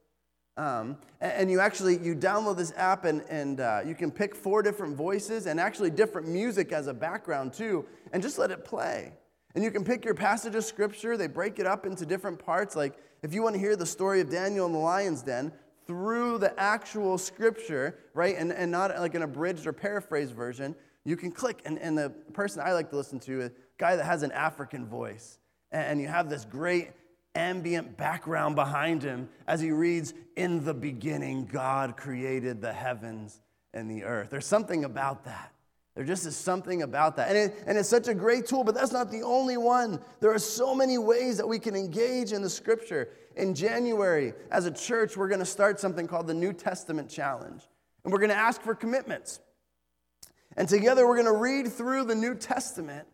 Um, 0.56 0.98
and, 1.20 1.50
you 1.50 1.60
actually 1.60 1.96
you 1.98 2.14
download 2.14 2.58
this 2.58 2.72
app 2.76 3.04
and, 3.04 3.22
and 3.30 3.60
uh, 3.60 3.80
you 3.86 3.94
can 3.94 4.10
pick 4.10 4.34
four 4.34 4.62
different 4.62 4.96
voices 4.96 5.46
and 5.46 5.58
actually 5.58 5.90
different 5.90 6.28
music 6.28 6.72
as 6.72 6.86
a 6.86 6.92
background 6.92 7.54
too 7.54 7.86
and 8.12 8.22
just 8.22 8.38
let 8.38 8.50
it 8.50 8.64
play 8.64 9.12
and 9.54 9.64
you 9.64 9.70
can 9.70 9.84
pick 9.84 10.04
your 10.04 10.14
passage 10.14 10.54
of 10.54 10.64
scripture, 10.64 11.16
they 11.16 11.26
break 11.26 11.58
it 11.58 11.66
up 11.66 11.84
into 11.84 12.06
different 12.06 12.38
parts. 12.38 12.76
Like 12.76 12.96
if 13.22 13.34
you 13.34 13.42
want 13.42 13.54
to 13.54 13.58
hear 13.60 13.76
the 13.76 13.86
story 13.86 14.20
of 14.20 14.30
Daniel 14.30 14.66
in 14.66 14.72
the 14.72 14.78
lion's 14.78 15.22
den 15.22 15.52
through 15.86 16.38
the 16.38 16.58
actual 16.58 17.18
scripture, 17.18 17.98
right, 18.14 18.36
and, 18.38 18.52
and 18.52 18.70
not 18.70 18.96
like 18.98 19.14
an 19.14 19.22
abridged 19.22 19.66
or 19.66 19.72
paraphrased 19.72 20.34
version, 20.34 20.76
you 21.04 21.16
can 21.16 21.32
click. 21.32 21.62
And, 21.64 21.78
and 21.78 21.98
the 21.98 22.10
person 22.32 22.62
I 22.64 22.72
like 22.72 22.90
to 22.90 22.96
listen 22.96 23.18
to 23.20 23.40
is 23.40 23.46
a 23.48 23.52
guy 23.78 23.96
that 23.96 24.04
has 24.04 24.22
an 24.22 24.30
African 24.32 24.86
voice. 24.86 25.38
And 25.72 26.00
you 26.00 26.06
have 26.06 26.28
this 26.28 26.44
great 26.44 26.90
ambient 27.34 27.96
background 27.96 28.56
behind 28.56 29.02
him 29.02 29.28
as 29.46 29.60
he 29.60 29.70
reads, 29.70 30.14
In 30.36 30.64
the 30.64 30.74
beginning, 30.74 31.46
God 31.46 31.96
created 31.96 32.60
the 32.60 32.72
heavens 32.72 33.40
and 33.72 33.90
the 33.90 34.04
earth. 34.04 34.30
There's 34.30 34.46
something 34.46 34.84
about 34.84 35.24
that. 35.24 35.52
There 35.94 36.04
just 36.04 36.24
is 36.24 36.36
something 36.36 36.82
about 36.82 37.16
that. 37.16 37.28
And, 37.28 37.36
it, 37.36 37.64
and 37.66 37.76
it's 37.76 37.88
such 37.88 38.08
a 38.08 38.14
great 38.14 38.46
tool, 38.46 38.64
but 38.64 38.74
that's 38.74 38.92
not 38.92 39.10
the 39.10 39.22
only 39.22 39.56
one. 39.56 40.00
There 40.20 40.32
are 40.32 40.38
so 40.38 40.74
many 40.74 40.98
ways 40.98 41.36
that 41.36 41.46
we 41.46 41.58
can 41.58 41.74
engage 41.74 42.32
in 42.32 42.42
the 42.42 42.50
scripture. 42.50 43.10
In 43.36 43.54
January, 43.54 44.32
as 44.50 44.66
a 44.66 44.70
church, 44.70 45.16
we're 45.16 45.28
going 45.28 45.40
to 45.40 45.46
start 45.46 45.80
something 45.80 46.06
called 46.06 46.26
the 46.26 46.34
New 46.34 46.52
Testament 46.52 47.10
Challenge. 47.10 47.62
And 48.04 48.12
we're 48.12 48.18
going 48.18 48.30
to 48.30 48.36
ask 48.36 48.62
for 48.62 48.74
commitments. 48.74 49.40
And 50.56 50.68
together, 50.68 51.06
we're 51.06 51.22
going 51.22 51.26
to 51.26 51.40
read 51.40 51.70
through 51.72 52.04
the 52.04 52.14
New 52.14 52.34
Testament 52.34 53.06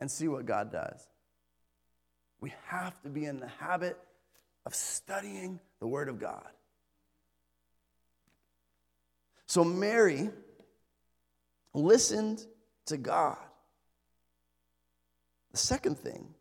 and 0.00 0.10
see 0.10 0.28
what 0.28 0.46
God 0.46 0.72
does. 0.72 1.06
We 2.40 2.52
have 2.66 3.00
to 3.02 3.08
be 3.08 3.26
in 3.26 3.38
the 3.38 3.48
habit 3.48 3.98
of 4.66 4.74
studying 4.74 5.60
the 5.78 5.86
Word 5.86 6.08
of 6.08 6.18
God. 6.18 6.48
So 9.46 9.64
Mary 9.64 10.30
listened 11.74 12.44
to 12.86 12.96
God. 12.96 13.38
The 15.52 15.58
second 15.58 15.98
thing 15.98 16.34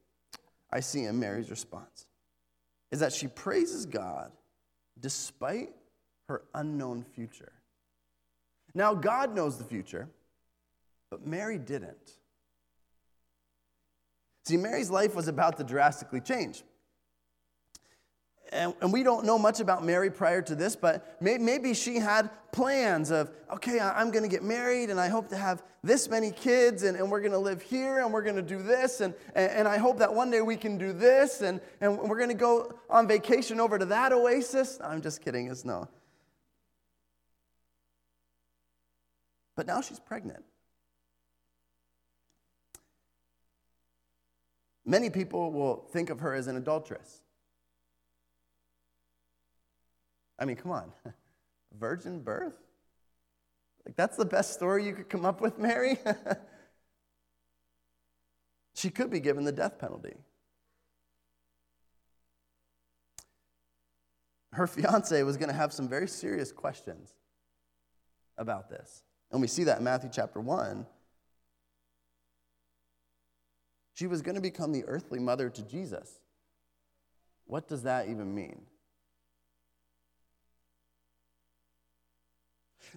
I 0.71 0.79
see 0.79 1.05
in 1.05 1.19
Mary's 1.19 1.49
response 1.49 2.05
is 2.91 2.99
that 2.99 3.13
she 3.13 3.27
praises 3.27 3.85
God 3.85 4.31
despite 4.99 5.69
her 6.27 6.43
unknown 6.53 7.03
future. 7.15 7.51
Now, 8.75 8.93
God 8.93 9.33
knows 9.35 9.57
the 9.57 9.63
future, 9.63 10.07
but 11.09 11.25
Mary 11.25 11.57
didn't. 11.57 12.18
See, 14.49 14.57
Mary's 14.57 14.89
life 14.89 15.15
was 15.15 15.27
about 15.27 15.57
to 15.57 15.63
drastically 15.63 16.21
change 16.21 16.63
and, 18.51 18.73
and 18.81 18.91
we 18.91 19.03
don't 19.03 19.25
know 19.25 19.37
much 19.37 19.59
about 19.59 19.85
Mary 19.85 20.09
prior 20.09 20.41
to 20.41 20.55
this, 20.55 20.75
but 20.75 21.21
may, 21.21 21.37
maybe 21.37 21.73
she 21.73 21.97
had 21.97 22.29
plans 22.51 23.11
of, 23.11 23.31
okay, 23.53 23.79
I'm 23.79 24.11
going 24.11 24.23
to 24.23 24.29
get 24.29 24.43
married 24.43 24.89
and 24.89 24.99
I 24.99 25.07
hope 25.07 25.29
to 25.29 25.37
have 25.37 25.61
this 25.83 26.09
many 26.09 26.31
kids 26.31 26.83
and, 26.83 26.97
and 26.97 27.11
we're 27.11 27.19
going 27.19 27.31
to 27.31 27.37
live 27.39 27.61
here 27.61 27.99
and 27.99 28.11
we're 28.11 28.23
going 28.23 28.35
to 28.35 28.41
do 28.41 28.61
this 28.61 29.01
and, 29.01 29.13
and, 29.35 29.51
and 29.51 29.67
I 29.67 29.77
hope 29.77 29.99
that 29.99 30.13
one 30.13 30.31
day 30.31 30.41
we 30.41 30.55
can 30.55 30.77
do 30.77 30.93
this 30.93 31.41
and, 31.41 31.61
and 31.79 31.97
we're 31.97 32.17
going 32.17 32.29
to 32.29 32.35
go 32.35 32.73
on 32.89 33.07
vacation 33.07 33.59
over 33.59 33.77
to 33.77 33.85
that 33.85 34.11
oasis. 34.11 34.79
I'm 34.83 35.01
just 35.01 35.21
kidding, 35.21 35.47
it's 35.47 35.63
no. 35.63 35.87
But 39.55 39.67
now 39.67 39.81
she's 39.81 39.99
pregnant. 39.99 40.43
Many 44.89 45.11
people 45.11 45.51
will 45.51 45.85
think 45.91 46.09
of 46.09 46.21
her 46.21 46.33
as 46.33 46.47
an 46.47 46.57
adulteress. 46.57 47.21
I 50.39 50.45
mean, 50.45 50.55
come 50.55 50.71
on. 50.71 50.91
Virgin 51.79 52.21
birth? 52.21 52.55
Like, 53.85 53.95
that's 53.95 54.17
the 54.17 54.25
best 54.25 54.55
story 54.55 54.87
you 54.87 54.93
could 54.95 55.07
come 55.07 55.25
up 55.25 55.41
with, 55.41 55.59
Mary? 55.59 55.99
she 58.73 58.89
could 58.89 59.11
be 59.11 59.19
given 59.19 59.43
the 59.43 59.51
death 59.51 59.77
penalty. 59.77 60.15
Her 64.53 64.65
fiance 64.65 65.21
was 65.21 65.37
going 65.37 65.49
to 65.49 65.55
have 65.55 65.71
some 65.71 65.87
very 65.87 66.07
serious 66.07 66.51
questions 66.51 67.13
about 68.39 68.71
this. 68.71 69.03
And 69.31 69.39
we 69.39 69.45
see 69.45 69.65
that 69.65 69.77
in 69.77 69.83
Matthew 69.83 70.09
chapter 70.11 70.41
1. 70.41 70.87
She 73.99 74.07
was 74.07 74.21
going 74.21 74.35
to 74.35 74.41
become 74.41 74.71
the 74.71 74.85
earthly 74.85 75.19
mother 75.19 75.49
to 75.49 75.61
Jesus. 75.61 76.21
What 77.47 77.67
does 77.67 77.83
that 77.83 78.07
even 78.07 78.33
mean? 78.33 78.61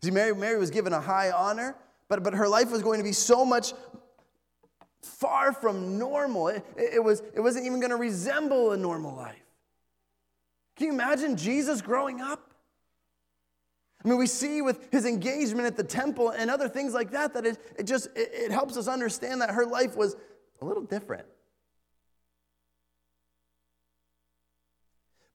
See, 0.00 0.12
Mary, 0.12 0.32
Mary 0.32 0.60
was 0.60 0.70
given 0.70 0.92
a 0.92 1.00
high 1.00 1.32
honor, 1.32 1.74
but, 2.06 2.22
but 2.22 2.34
her 2.34 2.46
life 2.46 2.70
was 2.70 2.82
going 2.82 2.98
to 2.98 3.04
be 3.04 3.10
so 3.10 3.44
much 3.44 3.72
far 5.02 5.52
from 5.52 5.98
normal. 5.98 6.46
It, 6.46 6.64
it, 6.76 7.02
was, 7.02 7.20
it 7.34 7.40
wasn't 7.40 7.66
even 7.66 7.80
going 7.80 7.90
to 7.90 7.96
resemble 7.96 8.70
a 8.70 8.76
normal 8.76 9.16
life. 9.16 9.42
Can 10.76 10.86
you 10.86 10.92
imagine 10.92 11.36
Jesus 11.36 11.82
growing 11.82 12.20
up? 12.20 12.52
I 14.04 14.08
mean, 14.08 14.18
we 14.18 14.28
see 14.28 14.62
with 14.62 14.88
his 14.92 15.04
engagement 15.04 15.66
at 15.66 15.76
the 15.76 15.82
temple 15.82 16.30
and 16.30 16.48
other 16.48 16.68
things 16.68 16.94
like 16.94 17.10
that 17.10 17.34
that 17.34 17.44
it, 17.44 17.58
it 17.76 17.86
just 17.88 18.06
it, 18.14 18.30
it 18.32 18.50
helps 18.52 18.76
us 18.76 18.86
understand 18.86 19.40
that 19.40 19.50
her 19.50 19.66
life 19.66 19.96
was 19.96 20.14
a 20.62 20.64
little 20.64 20.82
different. 20.82 21.26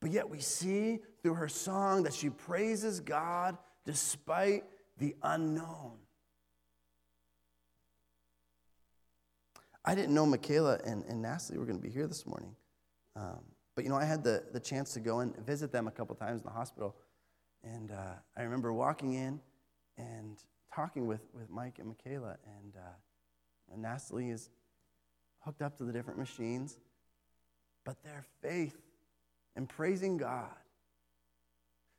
But 0.01 0.11
yet 0.11 0.29
we 0.29 0.39
see 0.39 0.99
through 1.21 1.35
her 1.35 1.49
song 1.49 2.03
that 2.03 2.13
she 2.13 2.29
praises 2.29 2.99
God 2.99 3.57
despite 3.85 4.63
the 4.97 5.15
unknown. 5.21 5.97
I 9.83 9.95
didn't 9.95 10.13
know 10.13 10.25
Michaela 10.25 10.79
and, 10.85 11.03
and 11.05 11.21
Natalie 11.21 11.57
were 11.57 11.65
going 11.65 11.77
to 11.77 11.83
be 11.83 11.89
here 11.89 12.07
this 12.07 12.25
morning. 12.25 12.55
Um, 13.15 13.39
but, 13.75 13.83
you 13.83 13.89
know, 13.89 13.95
I 13.95 14.05
had 14.05 14.23
the, 14.23 14.43
the 14.51 14.59
chance 14.59 14.93
to 14.93 14.99
go 14.99 15.19
and 15.19 15.35
visit 15.45 15.71
them 15.71 15.87
a 15.87 15.91
couple 15.91 16.15
times 16.15 16.41
in 16.41 16.45
the 16.45 16.51
hospital. 16.51 16.95
And 17.63 17.91
uh, 17.91 18.15
I 18.35 18.43
remember 18.43 18.73
walking 18.73 19.13
in 19.13 19.39
and 19.97 20.37
talking 20.73 21.07
with, 21.07 21.21
with 21.33 21.49
Mike 21.49 21.79
and 21.79 21.87
Michaela. 21.87 22.37
And, 22.61 22.75
uh, 22.75 23.73
and 23.73 23.81
Natalie 23.81 24.29
is 24.29 24.49
hooked 25.39 25.61
up 25.61 25.77
to 25.77 25.83
the 25.83 25.93
different 25.93 26.19
machines. 26.19 26.77
But 27.85 28.01
their 28.03 28.25
faith 28.41 28.77
and 29.55 29.67
praising 29.67 30.17
God 30.17 30.53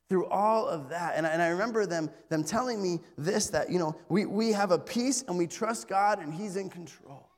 through 0.07 0.25
all 0.25 0.67
of 0.67 0.89
that. 0.89 1.13
And 1.15 1.25
I, 1.25 1.29
and 1.29 1.41
I 1.41 1.49
remember 1.49 1.85
them, 1.85 2.09
them 2.29 2.43
telling 2.43 2.81
me 2.81 2.99
this 3.17 3.49
that, 3.51 3.69
you 3.69 3.79
know, 3.79 3.95
we, 4.09 4.25
we 4.25 4.51
have 4.51 4.71
a 4.71 4.79
peace 4.79 5.23
and 5.27 5.37
we 5.37 5.47
trust 5.47 5.87
God 5.87 6.19
and 6.19 6.33
He's 6.33 6.55
in 6.55 6.69
control. 6.69 7.29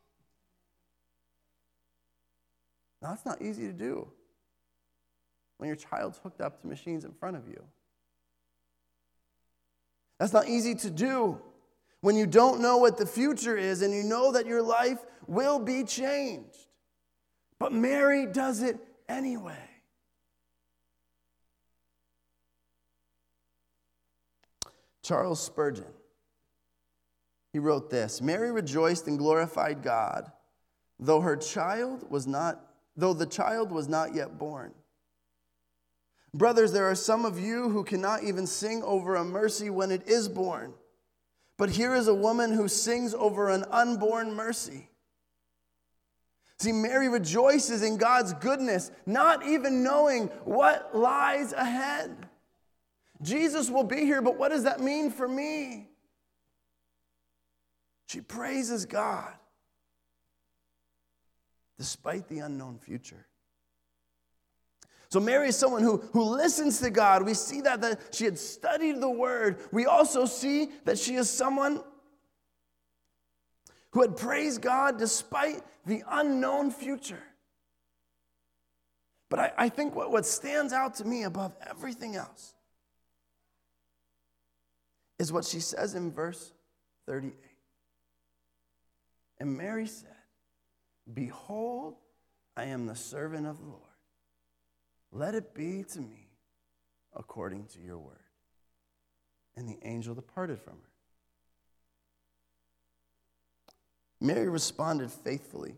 Now, 3.01 3.09
that's 3.09 3.25
not 3.25 3.41
easy 3.41 3.67
to 3.67 3.73
do 3.73 4.07
when 5.57 5.67
your 5.67 5.75
child's 5.75 6.19
hooked 6.19 6.39
up 6.39 6.61
to 6.61 6.67
machines 6.67 7.03
in 7.03 7.11
front 7.11 7.35
of 7.35 7.47
you. 7.47 7.61
That's 10.19 10.33
not 10.33 10.47
easy 10.47 10.75
to 10.75 10.89
do 10.89 11.41
when 12.01 12.15
you 12.15 12.25
don't 12.25 12.59
know 12.59 12.77
what 12.77 12.97
the 12.97 13.05
future 13.05 13.55
is 13.55 13.81
and 13.81 13.93
you 13.93 14.03
know 14.03 14.31
that 14.31 14.45
your 14.45 14.61
life 14.61 14.99
will 15.27 15.59
be 15.59 15.83
changed. 15.83 16.67
But 17.59 17.71
Mary 17.71 18.25
does 18.25 18.63
it 18.63 18.77
anyway. 19.07 19.55
Charles 25.03 25.43
Spurgeon, 25.43 25.85
he 27.53 27.59
wrote 27.59 27.89
this 27.89 28.21
Mary 28.21 28.51
rejoiced 28.51 29.07
and 29.07 29.17
glorified 29.17 29.83
God, 29.83 30.31
though 30.99 31.21
her 31.21 31.35
child 31.35 32.09
was 32.09 32.27
not, 32.27 32.65
though 32.95 33.13
the 33.13 33.25
child 33.25 33.71
was 33.71 33.87
not 33.87 34.15
yet 34.15 34.37
born. 34.37 34.73
Brothers, 36.33 36.71
there 36.71 36.89
are 36.89 36.95
some 36.95 37.25
of 37.25 37.39
you 37.39 37.69
who 37.69 37.83
cannot 37.83 38.23
even 38.23 38.47
sing 38.47 38.81
over 38.83 39.15
a 39.15 39.23
mercy 39.23 39.69
when 39.69 39.91
it 39.91 40.07
is 40.07 40.29
born. 40.29 40.73
But 41.61 41.69
here 41.69 41.93
is 41.93 42.07
a 42.07 42.15
woman 42.15 42.53
who 42.53 42.67
sings 42.67 43.13
over 43.13 43.51
an 43.51 43.65
unborn 43.69 44.33
mercy. 44.33 44.89
See, 46.57 46.71
Mary 46.71 47.07
rejoices 47.07 47.83
in 47.83 47.97
God's 47.97 48.33
goodness, 48.33 48.89
not 49.05 49.45
even 49.45 49.83
knowing 49.83 50.29
what 50.43 50.97
lies 50.97 51.53
ahead. 51.53 52.27
Jesus 53.21 53.69
will 53.69 53.83
be 53.83 53.97
here, 53.97 54.23
but 54.23 54.39
what 54.39 54.49
does 54.49 54.63
that 54.63 54.79
mean 54.79 55.11
for 55.11 55.27
me? 55.27 55.87
She 58.07 58.21
praises 58.21 58.87
God 58.87 59.31
despite 61.77 62.27
the 62.27 62.39
unknown 62.39 62.79
future. 62.79 63.27
So, 65.11 65.19
Mary 65.19 65.49
is 65.49 65.57
someone 65.57 65.83
who, 65.83 65.97
who 66.13 66.23
listens 66.23 66.79
to 66.79 66.89
God. 66.89 67.25
We 67.25 67.33
see 67.33 67.59
that, 67.61 67.81
that 67.81 67.99
she 68.11 68.23
had 68.23 68.39
studied 68.39 69.01
the 69.01 69.09
word. 69.09 69.59
We 69.73 69.85
also 69.85 70.25
see 70.25 70.69
that 70.85 70.97
she 70.97 71.15
is 71.15 71.29
someone 71.29 71.81
who 73.91 74.01
had 74.01 74.15
praised 74.15 74.61
God 74.61 74.97
despite 74.97 75.63
the 75.85 76.01
unknown 76.09 76.71
future. 76.71 77.21
But 79.29 79.39
I, 79.39 79.53
I 79.57 79.69
think 79.69 79.95
what, 79.95 80.11
what 80.11 80.25
stands 80.25 80.71
out 80.71 80.95
to 80.95 81.05
me 81.05 81.23
above 81.23 81.57
everything 81.69 82.15
else 82.15 82.53
is 85.19 85.33
what 85.33 85.43
she 85.43 85.59
says 85.59 85.93
in 85.93 86.13
verse 86.13 86.53
38. 87.07 87.33
And 89.39 89.57
Mary 89.57 89.87
said, 89.87 90.09
Behold, 91.13 91.95
I 92.55 92.65
am 92.65 92.85
the 92.85 92.95
servant 92.95 93.45
of 93.45 93.57
the 93.57 93.65
Lord. 93.65 93.90
Let 95.11 95.35
it 95.35 95.53
be 95.53 95.83
to 95.93 95.99
me 95.99 96.27
according 97.15 97.65
to 97.73 97.79
your 97.79 97.97
word. 97.97 98.17
And 99.55 99.67
the 99.67 99.77
angel 99.83 100.15
departed 100.15 100.59
from 100.59 100.73
her. 100.73 100.91
Mary 104.21 104.47
responded 104.47 105.11
faithfully 105.11 105.75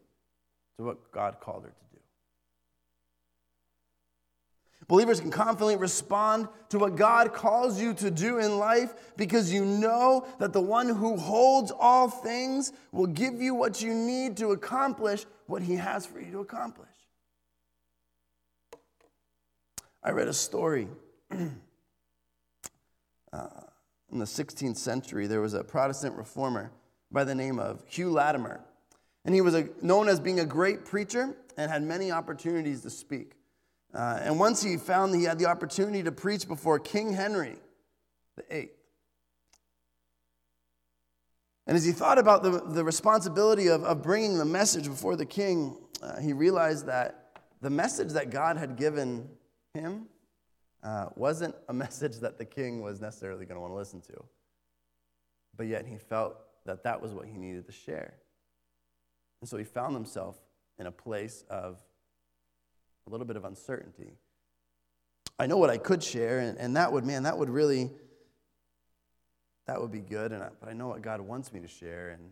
to 0.78 0.84
what 0.84 1.12
God 1.12 1.40
called 1.40 1.64
her 1.64 1.70
to 1.70 1.76
do. 1.76 2.00
Believers 4.88 5.22
can 5.22 5.32
confidently 5.32 5.78
respond 5.78 6.50
to 6.70 6.78
what 6.78 6.96
God 6.98 7.34
calls 7.34 7.82
you 7.82 7.94
to 7.96 8.12
do 8.12 8.40
in 8.40 8.60
life 8.60 8.94
because 9.16 9.52
you 9.52 9.64
know 9.64 10.28
that 10.40 10.52
the 10.52 10.62
one 10.62 10.90
who 10.90 11.16
holds 11.16 11.72
all 11.72 12.10
things 12.10 12.74
will 12.92 13.08
give 13.08 13.42
you 13.42 13.56
what 13.56 13.82
you 13.82 13.94
need 13.94 14.36
to 14.38 14.52
accomplish 14.52 15.26
what 15.48 15.62
he 15.62 15.76
has 15.76 16.06
for 16.06 16.20
you 16.20 16.32
to 16.34 16.40
accomplish. 16.40 16.90
I 20.04 20.12
read 20.12 20.28
a 20.28 20.34
story. 20.34 20.90
uh, 21.32 21.48
in 24.12 24.20
the 24.20 24.26
16th 24.26 24.78
century, 24.78 25.28
there 25.28 25.40
was 25.40 25.54
a 25.54 25.64
Protestant 25.64 26.16
reformer 26.18 26.72
by 27.12 27.24
the 27.24 27.34
name 27.34 27.58
of 27.58 27.84
Hugh 27.88 28.12
Latimer. 28.12 28.60
And 29.24 29.34
he 29.34 29.40
was 29.40 29.56
a, 29.56 29.70
known 29.82 30.10
as 30.10 30.20
being 30.20 30.42
a 30.42 30.46
great 30.46 30.84
preacher 30.84 31.36
and 31.56 31.72
had 31.72 31.84
many 31.84 32.12
opportunities 32.12 32.82
to 32.82 32.90
speak. 32.90 33.34
Uh, 33.94 34.20
and 34.22 34.40
once 34.40 34.62
he 34.62 34.76
found 34.76 35.14
that 35.14 35.20
he 35.20 35.24
had 35.24 35.40
the 35.40 35.46
opportunity 35.46 36.04
to 36.04 36.12
preach 36.12 36.48
before 36.48 36.80
King 36.80 37.14
Henry 37.14 37.56
VIII. 38.50 38.72
And 41.66 41.78
as 41.78 41.86
he 41.86 41.94
thought 41.94 42.18
about 42.18 42.44
the, 42.44 42.60
the 42.60 42.84
responsibility 42.84 43.68
of, 43.68 43.84
of 43.86 44.02
bringing 44.02 44.38
the 44.38 44.46
message 44.46 44.86
before 44.86 45.16
the 45.16 45.26
king, 45.26 45.78
uh, 46.02 46.20
he 46.20 46.34
realized 46.34 46.88
that 46.88 47.40
the 47.62 47.70
message 47.70 48.10
that 48.10 48.32
God 48.32 48.58
had 48.58 48.76
given 48.76 49.30
him 49.74 50.06
uh, 50.84 51.08
wasn't 51.16 51.56
a 51.68 51.74
message 51.86 52.18
that 52.20 52.38
the 52.38 52.46
king 52.46 52.82
was 52.82 53.02
necessarily 53.02 53.46
going 53.46 53.56
to 53.56 53.62
want 53.62 53.72
to 53.72 53.78
listen 53.78 54.02
to. 54.02 54.24
But 55.56 55.68
yet 55.68 55.86
he 55.86 55.98
felt 55.98 56.36
that 56.66 56.84
that 56.84 57.02
was 57.02 57.14
what 57.14 57.26
he 57.26 57.38
needed 57.38 57.66
to 57.66 57.72
share. 57.72 58.14
And 59.42 59.50
so 59.50 59.58
he 59.58 59.64
found 59.64 59.94
himself 59.94 60.38
in 60.80 60.86
a 60.86 60.92
place 60.92 61.44
of 61.50 61.80
a 63.08 63.10
little 63.10 63.26
bit 63.26 63.36
of 63.36 63.46
uncertainty. 63.46 64.14
I 65.40 65.48
know 65.48 65.58
what 65.58 65.70
I 65.70 65.78
could 65.78 66.04
share, 66.04 66.40
and, 66.40 66.58
and 66.58 66.76
that 66.78 66.92
would, 66.92 67.06
man, 67.06 67.24
that 67.24 67.38
would 67.38 67.50
really, 67.50 67.92
that 69.66 69.82
would 69.82 69.92
be 69.92 70.00
good. 70.00 70.32
And 70.32 70.44
I, 70.44 70.50
but 70.60 70.70
I 70.70 70.74
know 70.74 70.88
what 70.88 71.02
God 71.02 71.20
wants 71.20 71.52
me 71.52 71.60
to 71.60 71.68
share, 71.68 72.10
and, 72.10 72.24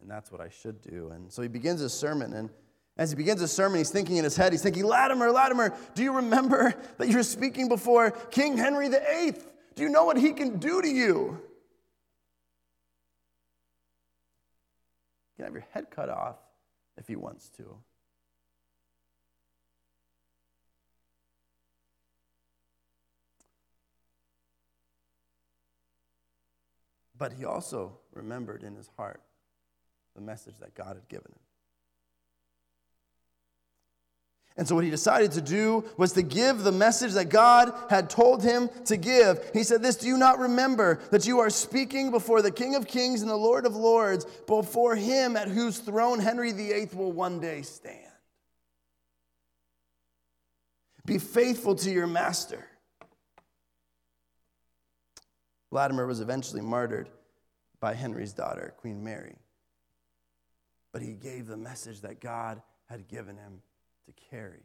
and 0.00 0.10
that's 0.10 0.30
what 0.30 0.40
I 0.40 0.48
should 0.48 0.82
do. 0.82 1.10
And 1.14 1.32
so 1.32 1.42
he 1.42 1.48
begins 1.48 1.80
his 1.80 1.94
sermon, 1.94 2.34
and 2.34 2.50
as 2.98 3.10
he 3.10 3.16
begins 3.16 3.40
his 3.40 3.52
sermon, 3.52 3.78
he's 3.78 3.90
thinking 3.90 4.16
in 4.16 4.24
his 4.24 4.36
head, 4.36 4.52
he's 4.52 4.62
thinking, 4.62 4.84
Latimer, 4.84 5.30
Latimer, 5.30 5.72
do 5.94 6.02
you 6.02 6.16
remember 6.16 6.74
that 6.98 7.08
you're 7.08 7.22
speaking 7.22 7.68
before 7.68 8.10
King 8.10 8.56
Henry 8.56 8.88
VIII? 8.88 9.34
Do 9.76 9.82
you 9.84 9.88
know 9.88 10.04
what 10.04 10.16
he 10.16 10.32
can 10.32 10.58
do 10.58 10.82
to 10.82 10.88
you? 10.88 11.40
You 15.36 15.36
can 15.36 15.44
have 15.44 15.54
your 15.54 15.66
head 15.70 15.86
cut 15.92 16.08
off 16.08 16.36
if 16.96 17.06
he 17.06 17.14
wants 17.14 17.48
to. 17.50 17.76
But 27.16 27.32
he 27.32 27.44
also 27.44 27.98
remembered 28.12 28.64
in 28.64 28.74
his 28.74 28.90
heart 28.96 29.22
the 30.16 30.20
message 30.20 30.58
that 30.58 30.74
God 30.74 30.96
had 30.96 31.08
given 31.08 31.30
him. 31.30 31.47
And 34.58 34.66
so, 34.66 34.74
what 34.74 34.82
he 34.82 34.90
decided 34.90 35.30
to 35.32 35.40
do 35.40 35.84
was 35.96 36.12
to 36.14 36.22
give 36.22 36.64
the 36.64 36.72
message 36.72 37.12
that 37.12 37.28
God 37.28 37.72
had 37.88 38.10
told 38.10 38.42
him 38.42 38.68
to 38.86 38.96
give. 38.96 39.38
He 39.54 39.62
said, 39.62 39.82
This, 39.82 39.94
do 39.94 40.08
you 40.08 40.18
not 40.18 40.40
remember 40.40 40.98
that 41.12 41.28
you 41.28 41.38
are 41.38 41.48
speaking 41.48 42.10
before 42.10 42.42
the 42.42 42.50
King 42.50 42.74
of 42.74 42.88
Kings 42.88 43.22
and 43.22 43.30
the 43.30 43.36
Lord 43.36 43.66
of 43.66 43.76
Lords, 43.76 44.24
before 44.48 44.96
him 44.96 45.36
at 45.36 45.46
whose 45.46 45.78
throne 45.78 46.18
Henry 46.18 46.50
VIII 46.50 46.88
will 46.94 47.12
one 47.12 47.38
day 47.38 47.62
stand? 47.62 48.10
Be 51.06 51.18
faithful 51.18 51.76
to 51.76 51.90
your 51.90 52.08
master. 52.08 52.66
Latimer 55.70 56.04
was 56.04 56.20
eventually 56.20 56.62
martyred 56.62 57.08
by 57.78 57.94
Henry's 57.94 58.32
daughter, 58.32 58.74
Queen 58.78 59.04
Mary. 59.04 59.36
But 60.90 61.02
he 61.02 61.12
gave 61.12 61.46
the 61.46 61.56
message 61.56 62.00
that 62.00 62.20
God 62.20 62.60
had 62.86 63.06
given 63.06 63.36
him 63.36 63.62
to 64.08 64.12
carry. 64.30 64.62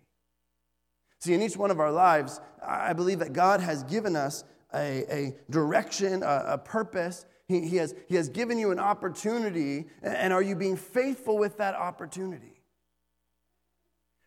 See, 1.20 1.34
in 1.34 1.42
each 1.42 1.58
one 1.58 1.72
of 1.72 1.80
our 1.80 1.92
lives, 1.92 2.40
I 2.66 2.94
believe 2.94 3.20
that 3.20 3.34
God 3.34 3.60
has 3.60 3.84
given 3.84 4.16
us 4.16 4.44
a, 4.74 5.06
a 5.10 5.36
direction, 5.50 6.24
a, 6.24 6.44
a 6.48 6.58
purpose. 6.58 7.26
He, 7.48 7.62
he, 7.68 7.78
has, 7.78 7.94
he 8.08 8.16
has 8.16 8.30
given 8.30 8.58
you 8.58 8.72
an 8.72 8.80
opportunity, 8.80 9.86
and 10.02 10.34
are 10.34 10.42
you 10.42 10.56
being 10.56 10.76
faithful 10.76 11.38
with 11.38 11.58
that 11.58 11.76
opportunity? 11.76 12.62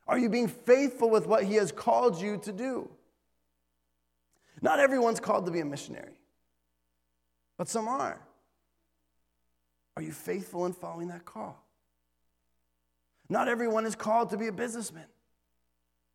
Are 0.07 0.19
you 0.19 0.29
being 0.29 0.49
faithful 0.49 1.11
with 1.11 1.27
what 1.27 1.45
He 1.45 1.55
has 1.55 1.73
called 1.73 2.21
you 2.21 2.39
to 2.45 2.53
do? 2.53 2.91
Not 4.63 4.79
everyone's 4.79 5.21
called 5.21 5.47
to 5.47 5.53
be 5.53 5.61
a 5.61 5.65
missionary, 5.65 6.21
but 7.59 7.69
some 7.69 7.89
are. 7.89 8.21
Are 9.97 10.03
you 10.03 10.13
faithful 10.13 10.67
in 10.67 10.73
following 10.73 11.09
that 11.09 11.25
call? 11.25 11.66
Not 13.29 13.49
everyone 13.49 13.87
is 13.87 13.95
called 13.95 14.31
to 14.31 14.37
be 14.37 14.47
a 14.47 14.53
businessman, 14.53 15.07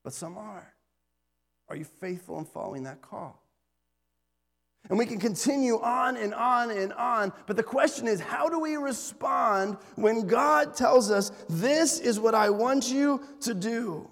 but 0.03 0.13
some 0.13 0.37
are. 0.37 0.73
Are 1.67 1.75
you 1.75 1.85
faithful 1.85 2.37
in 2.39 2.45
following 2.45 2.83
that 2.83 3.01
call? 3.01 3.41
And 4.89 4.97
we 4.97 5.05
can 5.05 5.19
continue 5.19 5.79
on 5.79 6.17
and 6.17 6.33
on 6.33 6.71
and 6.71 6.91
on, 6.93 7.31
but 7.45 7.55
the 7.55 7.63
question 7.63 8.07
is 8.07 8.19
how 8.19 8.49
do 8.49 8.59
we 8.59 8.77
respond 8.77 9.77
when 9.95 10.25
God 10.25 10.75
tells 10.75 11.11
us, 11.11 11.31
This 11.47 11.99
is 11.99 12.19
what 12.19 12.33
I 12.33 12.49
want 12.49 12.89
you 12.89 13.21
to 13.41 13.53
do? 13.53 14.09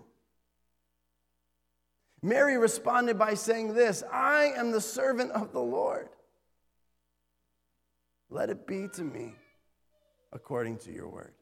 Mary 2.22 2.58
responded 2.58 3.18
by 3.18 3.34
saying 3.34 3.74
this 3.74 4.04
I 4.12 4.54
am 4.56 4.72
the 4.72 4.82
servant 4.82 5.32
of 5.32 5.54
the 5.54 5.62
Lord. 5.62 6.10
Let 8.30 8.50
it 8.50 8.68
be 8.68 8.88
to 8.94 9.04
me 9.04 9.34
according 10.32 10.78
to 10.80 10.92
your 10.92 11.10
word. 11.10 11.34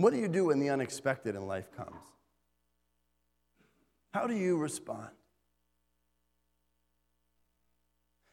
What 0.00 0.14
do 0.14 0.18
you 0.18 0.28
do 0.28 0.46
when 0.46 0.58
the 0.60 0.70
unexpected 0.70 1.34
in 1.34 1.46
life 1.46 1.70
comes? 1.76 2.00
How 4.12 4.26
do 4.26 4.34
you 4.34 4.56
respond? 4.56 5.10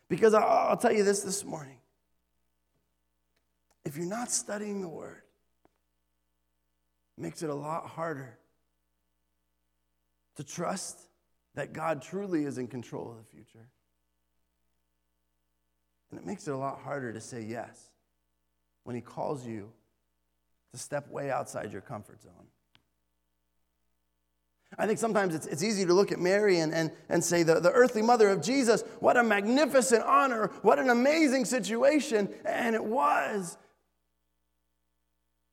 Because 0.08 0.34
I'll 0.34 0.78
tell 0.78 0.94
you 0.94 1.04
this 1.04 1.22
this 1.22 1.44
morning. 1.44 1.80
If 3.84 3.98
you're 3.98 4.06
not 4.06 4.32
studying 4.32 4.82
the 4.82 4.88
Word, 4.88 5.24
it 7.18 7.22
makes 7.22 7.44
it 7.44 7.50
a 7.50 7.56
lot 7.56 7.88
harder 7.88 8.38
to 10.36 10.44
trust 10.44 11.00
that 11.56 11.74
God 11.74 12.02
truly 12.02 12.46
is 12.46 12.58
in 12.58 12.68
control 12.68 13.12
of 13.12 13.18
the 13.18 13.24
future. 13.24 13.68
And 16.12 16.20
it 16.20 16.26
makes 16.26 16.48
it 16.48 16.52
a 16.52 16.58
lot 16.58 16.80
harder 16.80 17.12
to 17.12 17.20
say 17.20 17.42
yes 17.42 17.90
when 18.84 18.96
He 18.96 19.02
calls 19.02 19.46
you 19.46 19.74
to 20.72 20.78
step 20.78 21.10
way 21.10 21.32
outside 21.32 21.72
your 21.72 21.82
comfort 21.82 22.22
zone. 22.22 22.48
I 24.78 24.86
think 24.86 25.00
sometimes 25.00 25.34
it's, 25.34 25.48
it's 25.48 25.64
easy 25.64 25.86
to 25.86 25.94
look 25.94 26.12
at 26.12 26.20
Mary 26.20 26.60
and, 26.60 26.74
and, 26.74 26.92
and 27.10 27.24
say, 27.24 27.44
the, 27.44 27.60
the 27.60 27.72
earthly 27.72 28.02
mother 28.02 28.30
of 28.30 28.42
Jesus, 28.42 28.84
what 29.00 29.16
a 29.16 29.24
magnificent 29.24 30.04
honor, 30.04 30.52
what 30.62 30.78
an 30.78 30.90
amazing 30.90 31.46
situation. 31.46 32.30
And 32.46 32.76
it 32.76 32.84
was. 32.84 33.58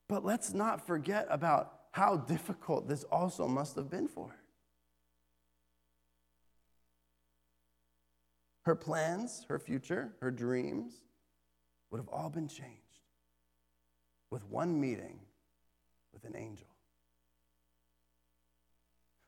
But 0.09 0.25
let's 0.25 0.53
not 0.53 0.85
forget 0.85 1.27
about 1.29 1.71
how 1.91 2.17
difficult 2.17 2.87
this 2.87 3.03
also 3.05 3.47
must 3.47 3.75
have 3.77 3.89
been 3.89 4.07
for 4.07 4.27
her. 4.27 4.39
Her 8.65 8.75
plans, 8.75 9.45
her 9.47 9.59
future, 9.59 10.13
her 10.19 10.31
dreams 10.31 11.01
would 11.89 11.99
have 11.99 12.09
all 12.09 12.29
been 12.29 12.47
changed 12.47 12.84
with 14.35 14.43
one 14.49 14.81
meeting 14.81 15.17
with 16.11 16.25
an 16.25 16.35
angel. 16.35 16.67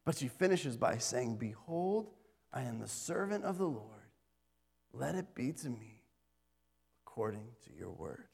But 0.04 0.18
she 0.18 0.28
finishes 0.28 0.76
by 0.76 0.98
saying, 0.98 1.38
Behold, 1.38 2.10
I 2.52 2.64
am 2.64 2.80
the 2.80 2.90
servant 2.90 3.46
of 3.46 3.58
the 3.58 3.68
Lord. 3.68 4.12
Let 4.92 5.16
it 5.16 5.34
be 5.34 5.54
to 5.54 5.70
me 5.70 6.02
according 7.06 7.48
to 7.64 7.70
your 7.74 7.92
word. 7.92 8.26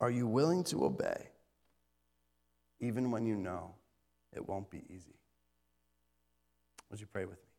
Are 0.00 0.10
you 0.10 0.26
willing 0.26 0.64
to 0.64 0.84
obey 0.84 1.28
even 2.80 3.12
when 3.12 3.26
you 3.26 3.36
know 3.36 3.76
it 4.32 4.48
won't 4.48 4.68
be 4.70 4.82
easy? 4.88 5.20
Would 6.90 6.98
you 6.98 7.06
pray 7.06 7.26
with 7.26 7.38
me? 7.38 7.49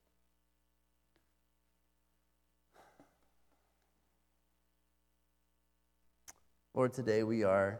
Lord, 6.81 6.93
today 6.93 7.21
we 7.21 7.43
are 7.43 7.79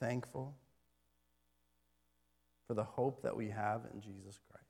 thankful 0.00 0.54
for 2.66 2.74
the 2.74 2.84
hope 2.84 3.22
that 3.22 3.34
we 3.34 3.48
have 3.48 3.86
in 3.94 4.02
Jesus 4.02 4.38
Christ. 4.50 4.66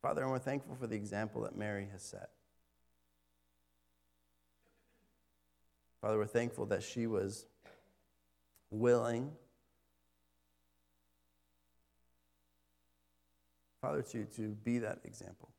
Father, 0.00 0.22
and 0.22 0.30
we're 0.30 0.38
thankful 0.38 0.76
for 0.76 0.86
the 0.86 0.96
example 0.96 1.42
that 1.42 1.58
Mary 1.58 1.88
has 1.92 2.02
set. 2.02 2.30
Father, 6.00 6.16
we're 6.16 6.24
thankful 6.24 6.64
that 6.64 6.82
she 6.82 7.06
was 7.06 7.44
willing, 8.70 9.30
Father, 13.82 14.00
to, 14.00 14.24
to 14.24 14.56
be 14.64 14.78
that 14.78 15.00
example. 15.04 15.50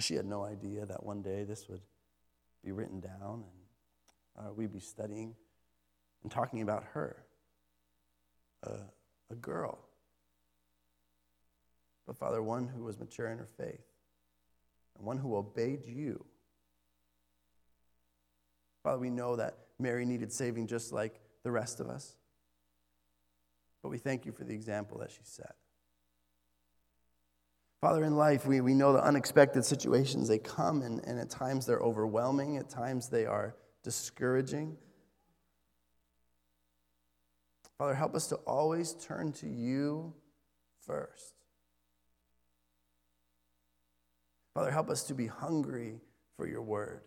She 0.00 0.14
had 0.14 0.26
no 0.26 0.44
idea 0.44 0.86
that 0.86 1.04
one 1.04 1.22
day 1.22 1.44
this 1.44 1.68
would 1.68 1.80
be 2.64 2.72
written 2.72 3.00
down 3.00 3.44
and 4.36 4.46
uh, 4.46 4.52
we'd 4.52 4.72
be 4.72 4.80
studying 4.80 5.34
and 6.22 6.30
talking 6.30 6.62
about 6.62 6.84
her, 6.92 7.24
uh, 8.66 8.84
a 9.30 9.34
girl. 9.34 9.78
But, 12.06 12.16
Father, 12.16 12.42
one 12.42 12.68
who 12.68 12.84
was 12.84 12.98
mature 12.98 13.28
in 13.28 13.38
her 13.38 13.48
faith 13.58 13.84
and 14.96 15.06
one 15.06 15.18
who 15.18 15.36
obeyed 15.36 15.84
you. 15.84 16.24
Father, 18.82 18.98
we 18.98 19.10
know 19.10 19.36
that 19.36 19.58
Mary 19.78 20.04
needed 20.04 20.32
saving 20.32 20.66
just 20.66 20.92
like 20.92 21.20
the 21.42 21.50
rest 21.50 21.80
of 21.80 21.88
us. 21.88 22.16
But 23.82 23.90
we 23.90 23.98
thank 23.98 24.26
you 24.26 24.32
for 24.32 24.44
the 24.44 24.54
example 24.54 24.98
that 24.98 25.10
she 25.10 25.20
set. 25.22 25.56
Father, 27.80 28.02
in 28.02 28.16
life, 28.16 28.44
we, 28.44 28.60
we 28.60 28.74
know 28.74 28.92
the 28.92 29.02
unexpected 29.02 29.64
situations, 29.64 30.26
they 30.26 30.38
come, 30.38 30.82
and, 30.82 31.04
and 31.04 31.18
at 31.18 31.30
times 31.30 31.64
they're 31.64 31.78
overwhelming, 31.78 32.56
at 32.56 32.68
times 32.68 33.08
they 33.08 33.24
are 33.24 33.54
discouraging. 33.84 34.76
Father, 37.78 37.94
help 37.94 38.16
us 38.16 38.26
to 38.28 38.36
always 38.36 38.94
turn 38.94 39.32
to 39.34 39.46
you 39.46 40.12
first. 40.84 41.34
Father, 44.54 44.72
help 44.72 44.90
us 44.90 45.04
to 45.04 45.14
be 45.14 45.28
hungry 45.28 46.00
for 46.36 46.48
your 46.48 46.62
word. 46.62 47.02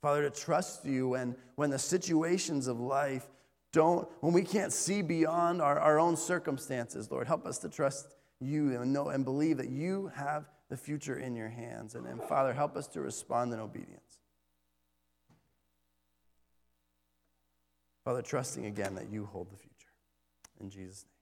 Father, 0.00 0.22
to 0.22 0.30
trust 0.30 0.86
you 0.86 1.08
when, 1.08 1.36
when 1.56 1.68
the 1.68 1.78
situations 1.78 2.66
of 2.66 2.80
life 2.80 3.26
don't, 3.74 4.08
when 4.20 4.32
we 4.32 4.42
can't 4.42 4.72
see 4.72 5.02
beyond 5.02 5.60
our, 5.60 5.78
our 5.78 5.98
own 5.98 6.16
circumstances, 6.16 7.10
Lord, 7.10 7.26
help 7.26 7.44
us 7.44 7.58
to 7.58 7.68
trust 7.68 8.14
you 8.40 8.80
and 8.80 8.92
know 8.92 9.08
and 9.08 9.24
believe 9.24 9.58
that 9.58 9.68
you 9.68 10.12
have 10.14 10.48
the 10.70 10.76
future 10.76 11.18
in 11.18 11.34
your 11.34 11.48
hands. 11.48 11.96
And, 11.96 12.06
and 12.06 12.22
Father, 12.22 12.52
help 12.52 12.76
us 12.76 12.86
to 12.88 13.00
respond 13.00 13.52
in 13.52 13.58
obedience. 13.58 14.20
Father, 18.04 18.22
trusting 18.22 18.64
again 18.64 18.94
that 18.94 19.10
you 19.10 19.26
hold 19.26 19.50
the 19.50 19.56
future. 19.56 19.90
In 20.60 20.70
Jesus' 20.70 21.04
name. 21.04 21.13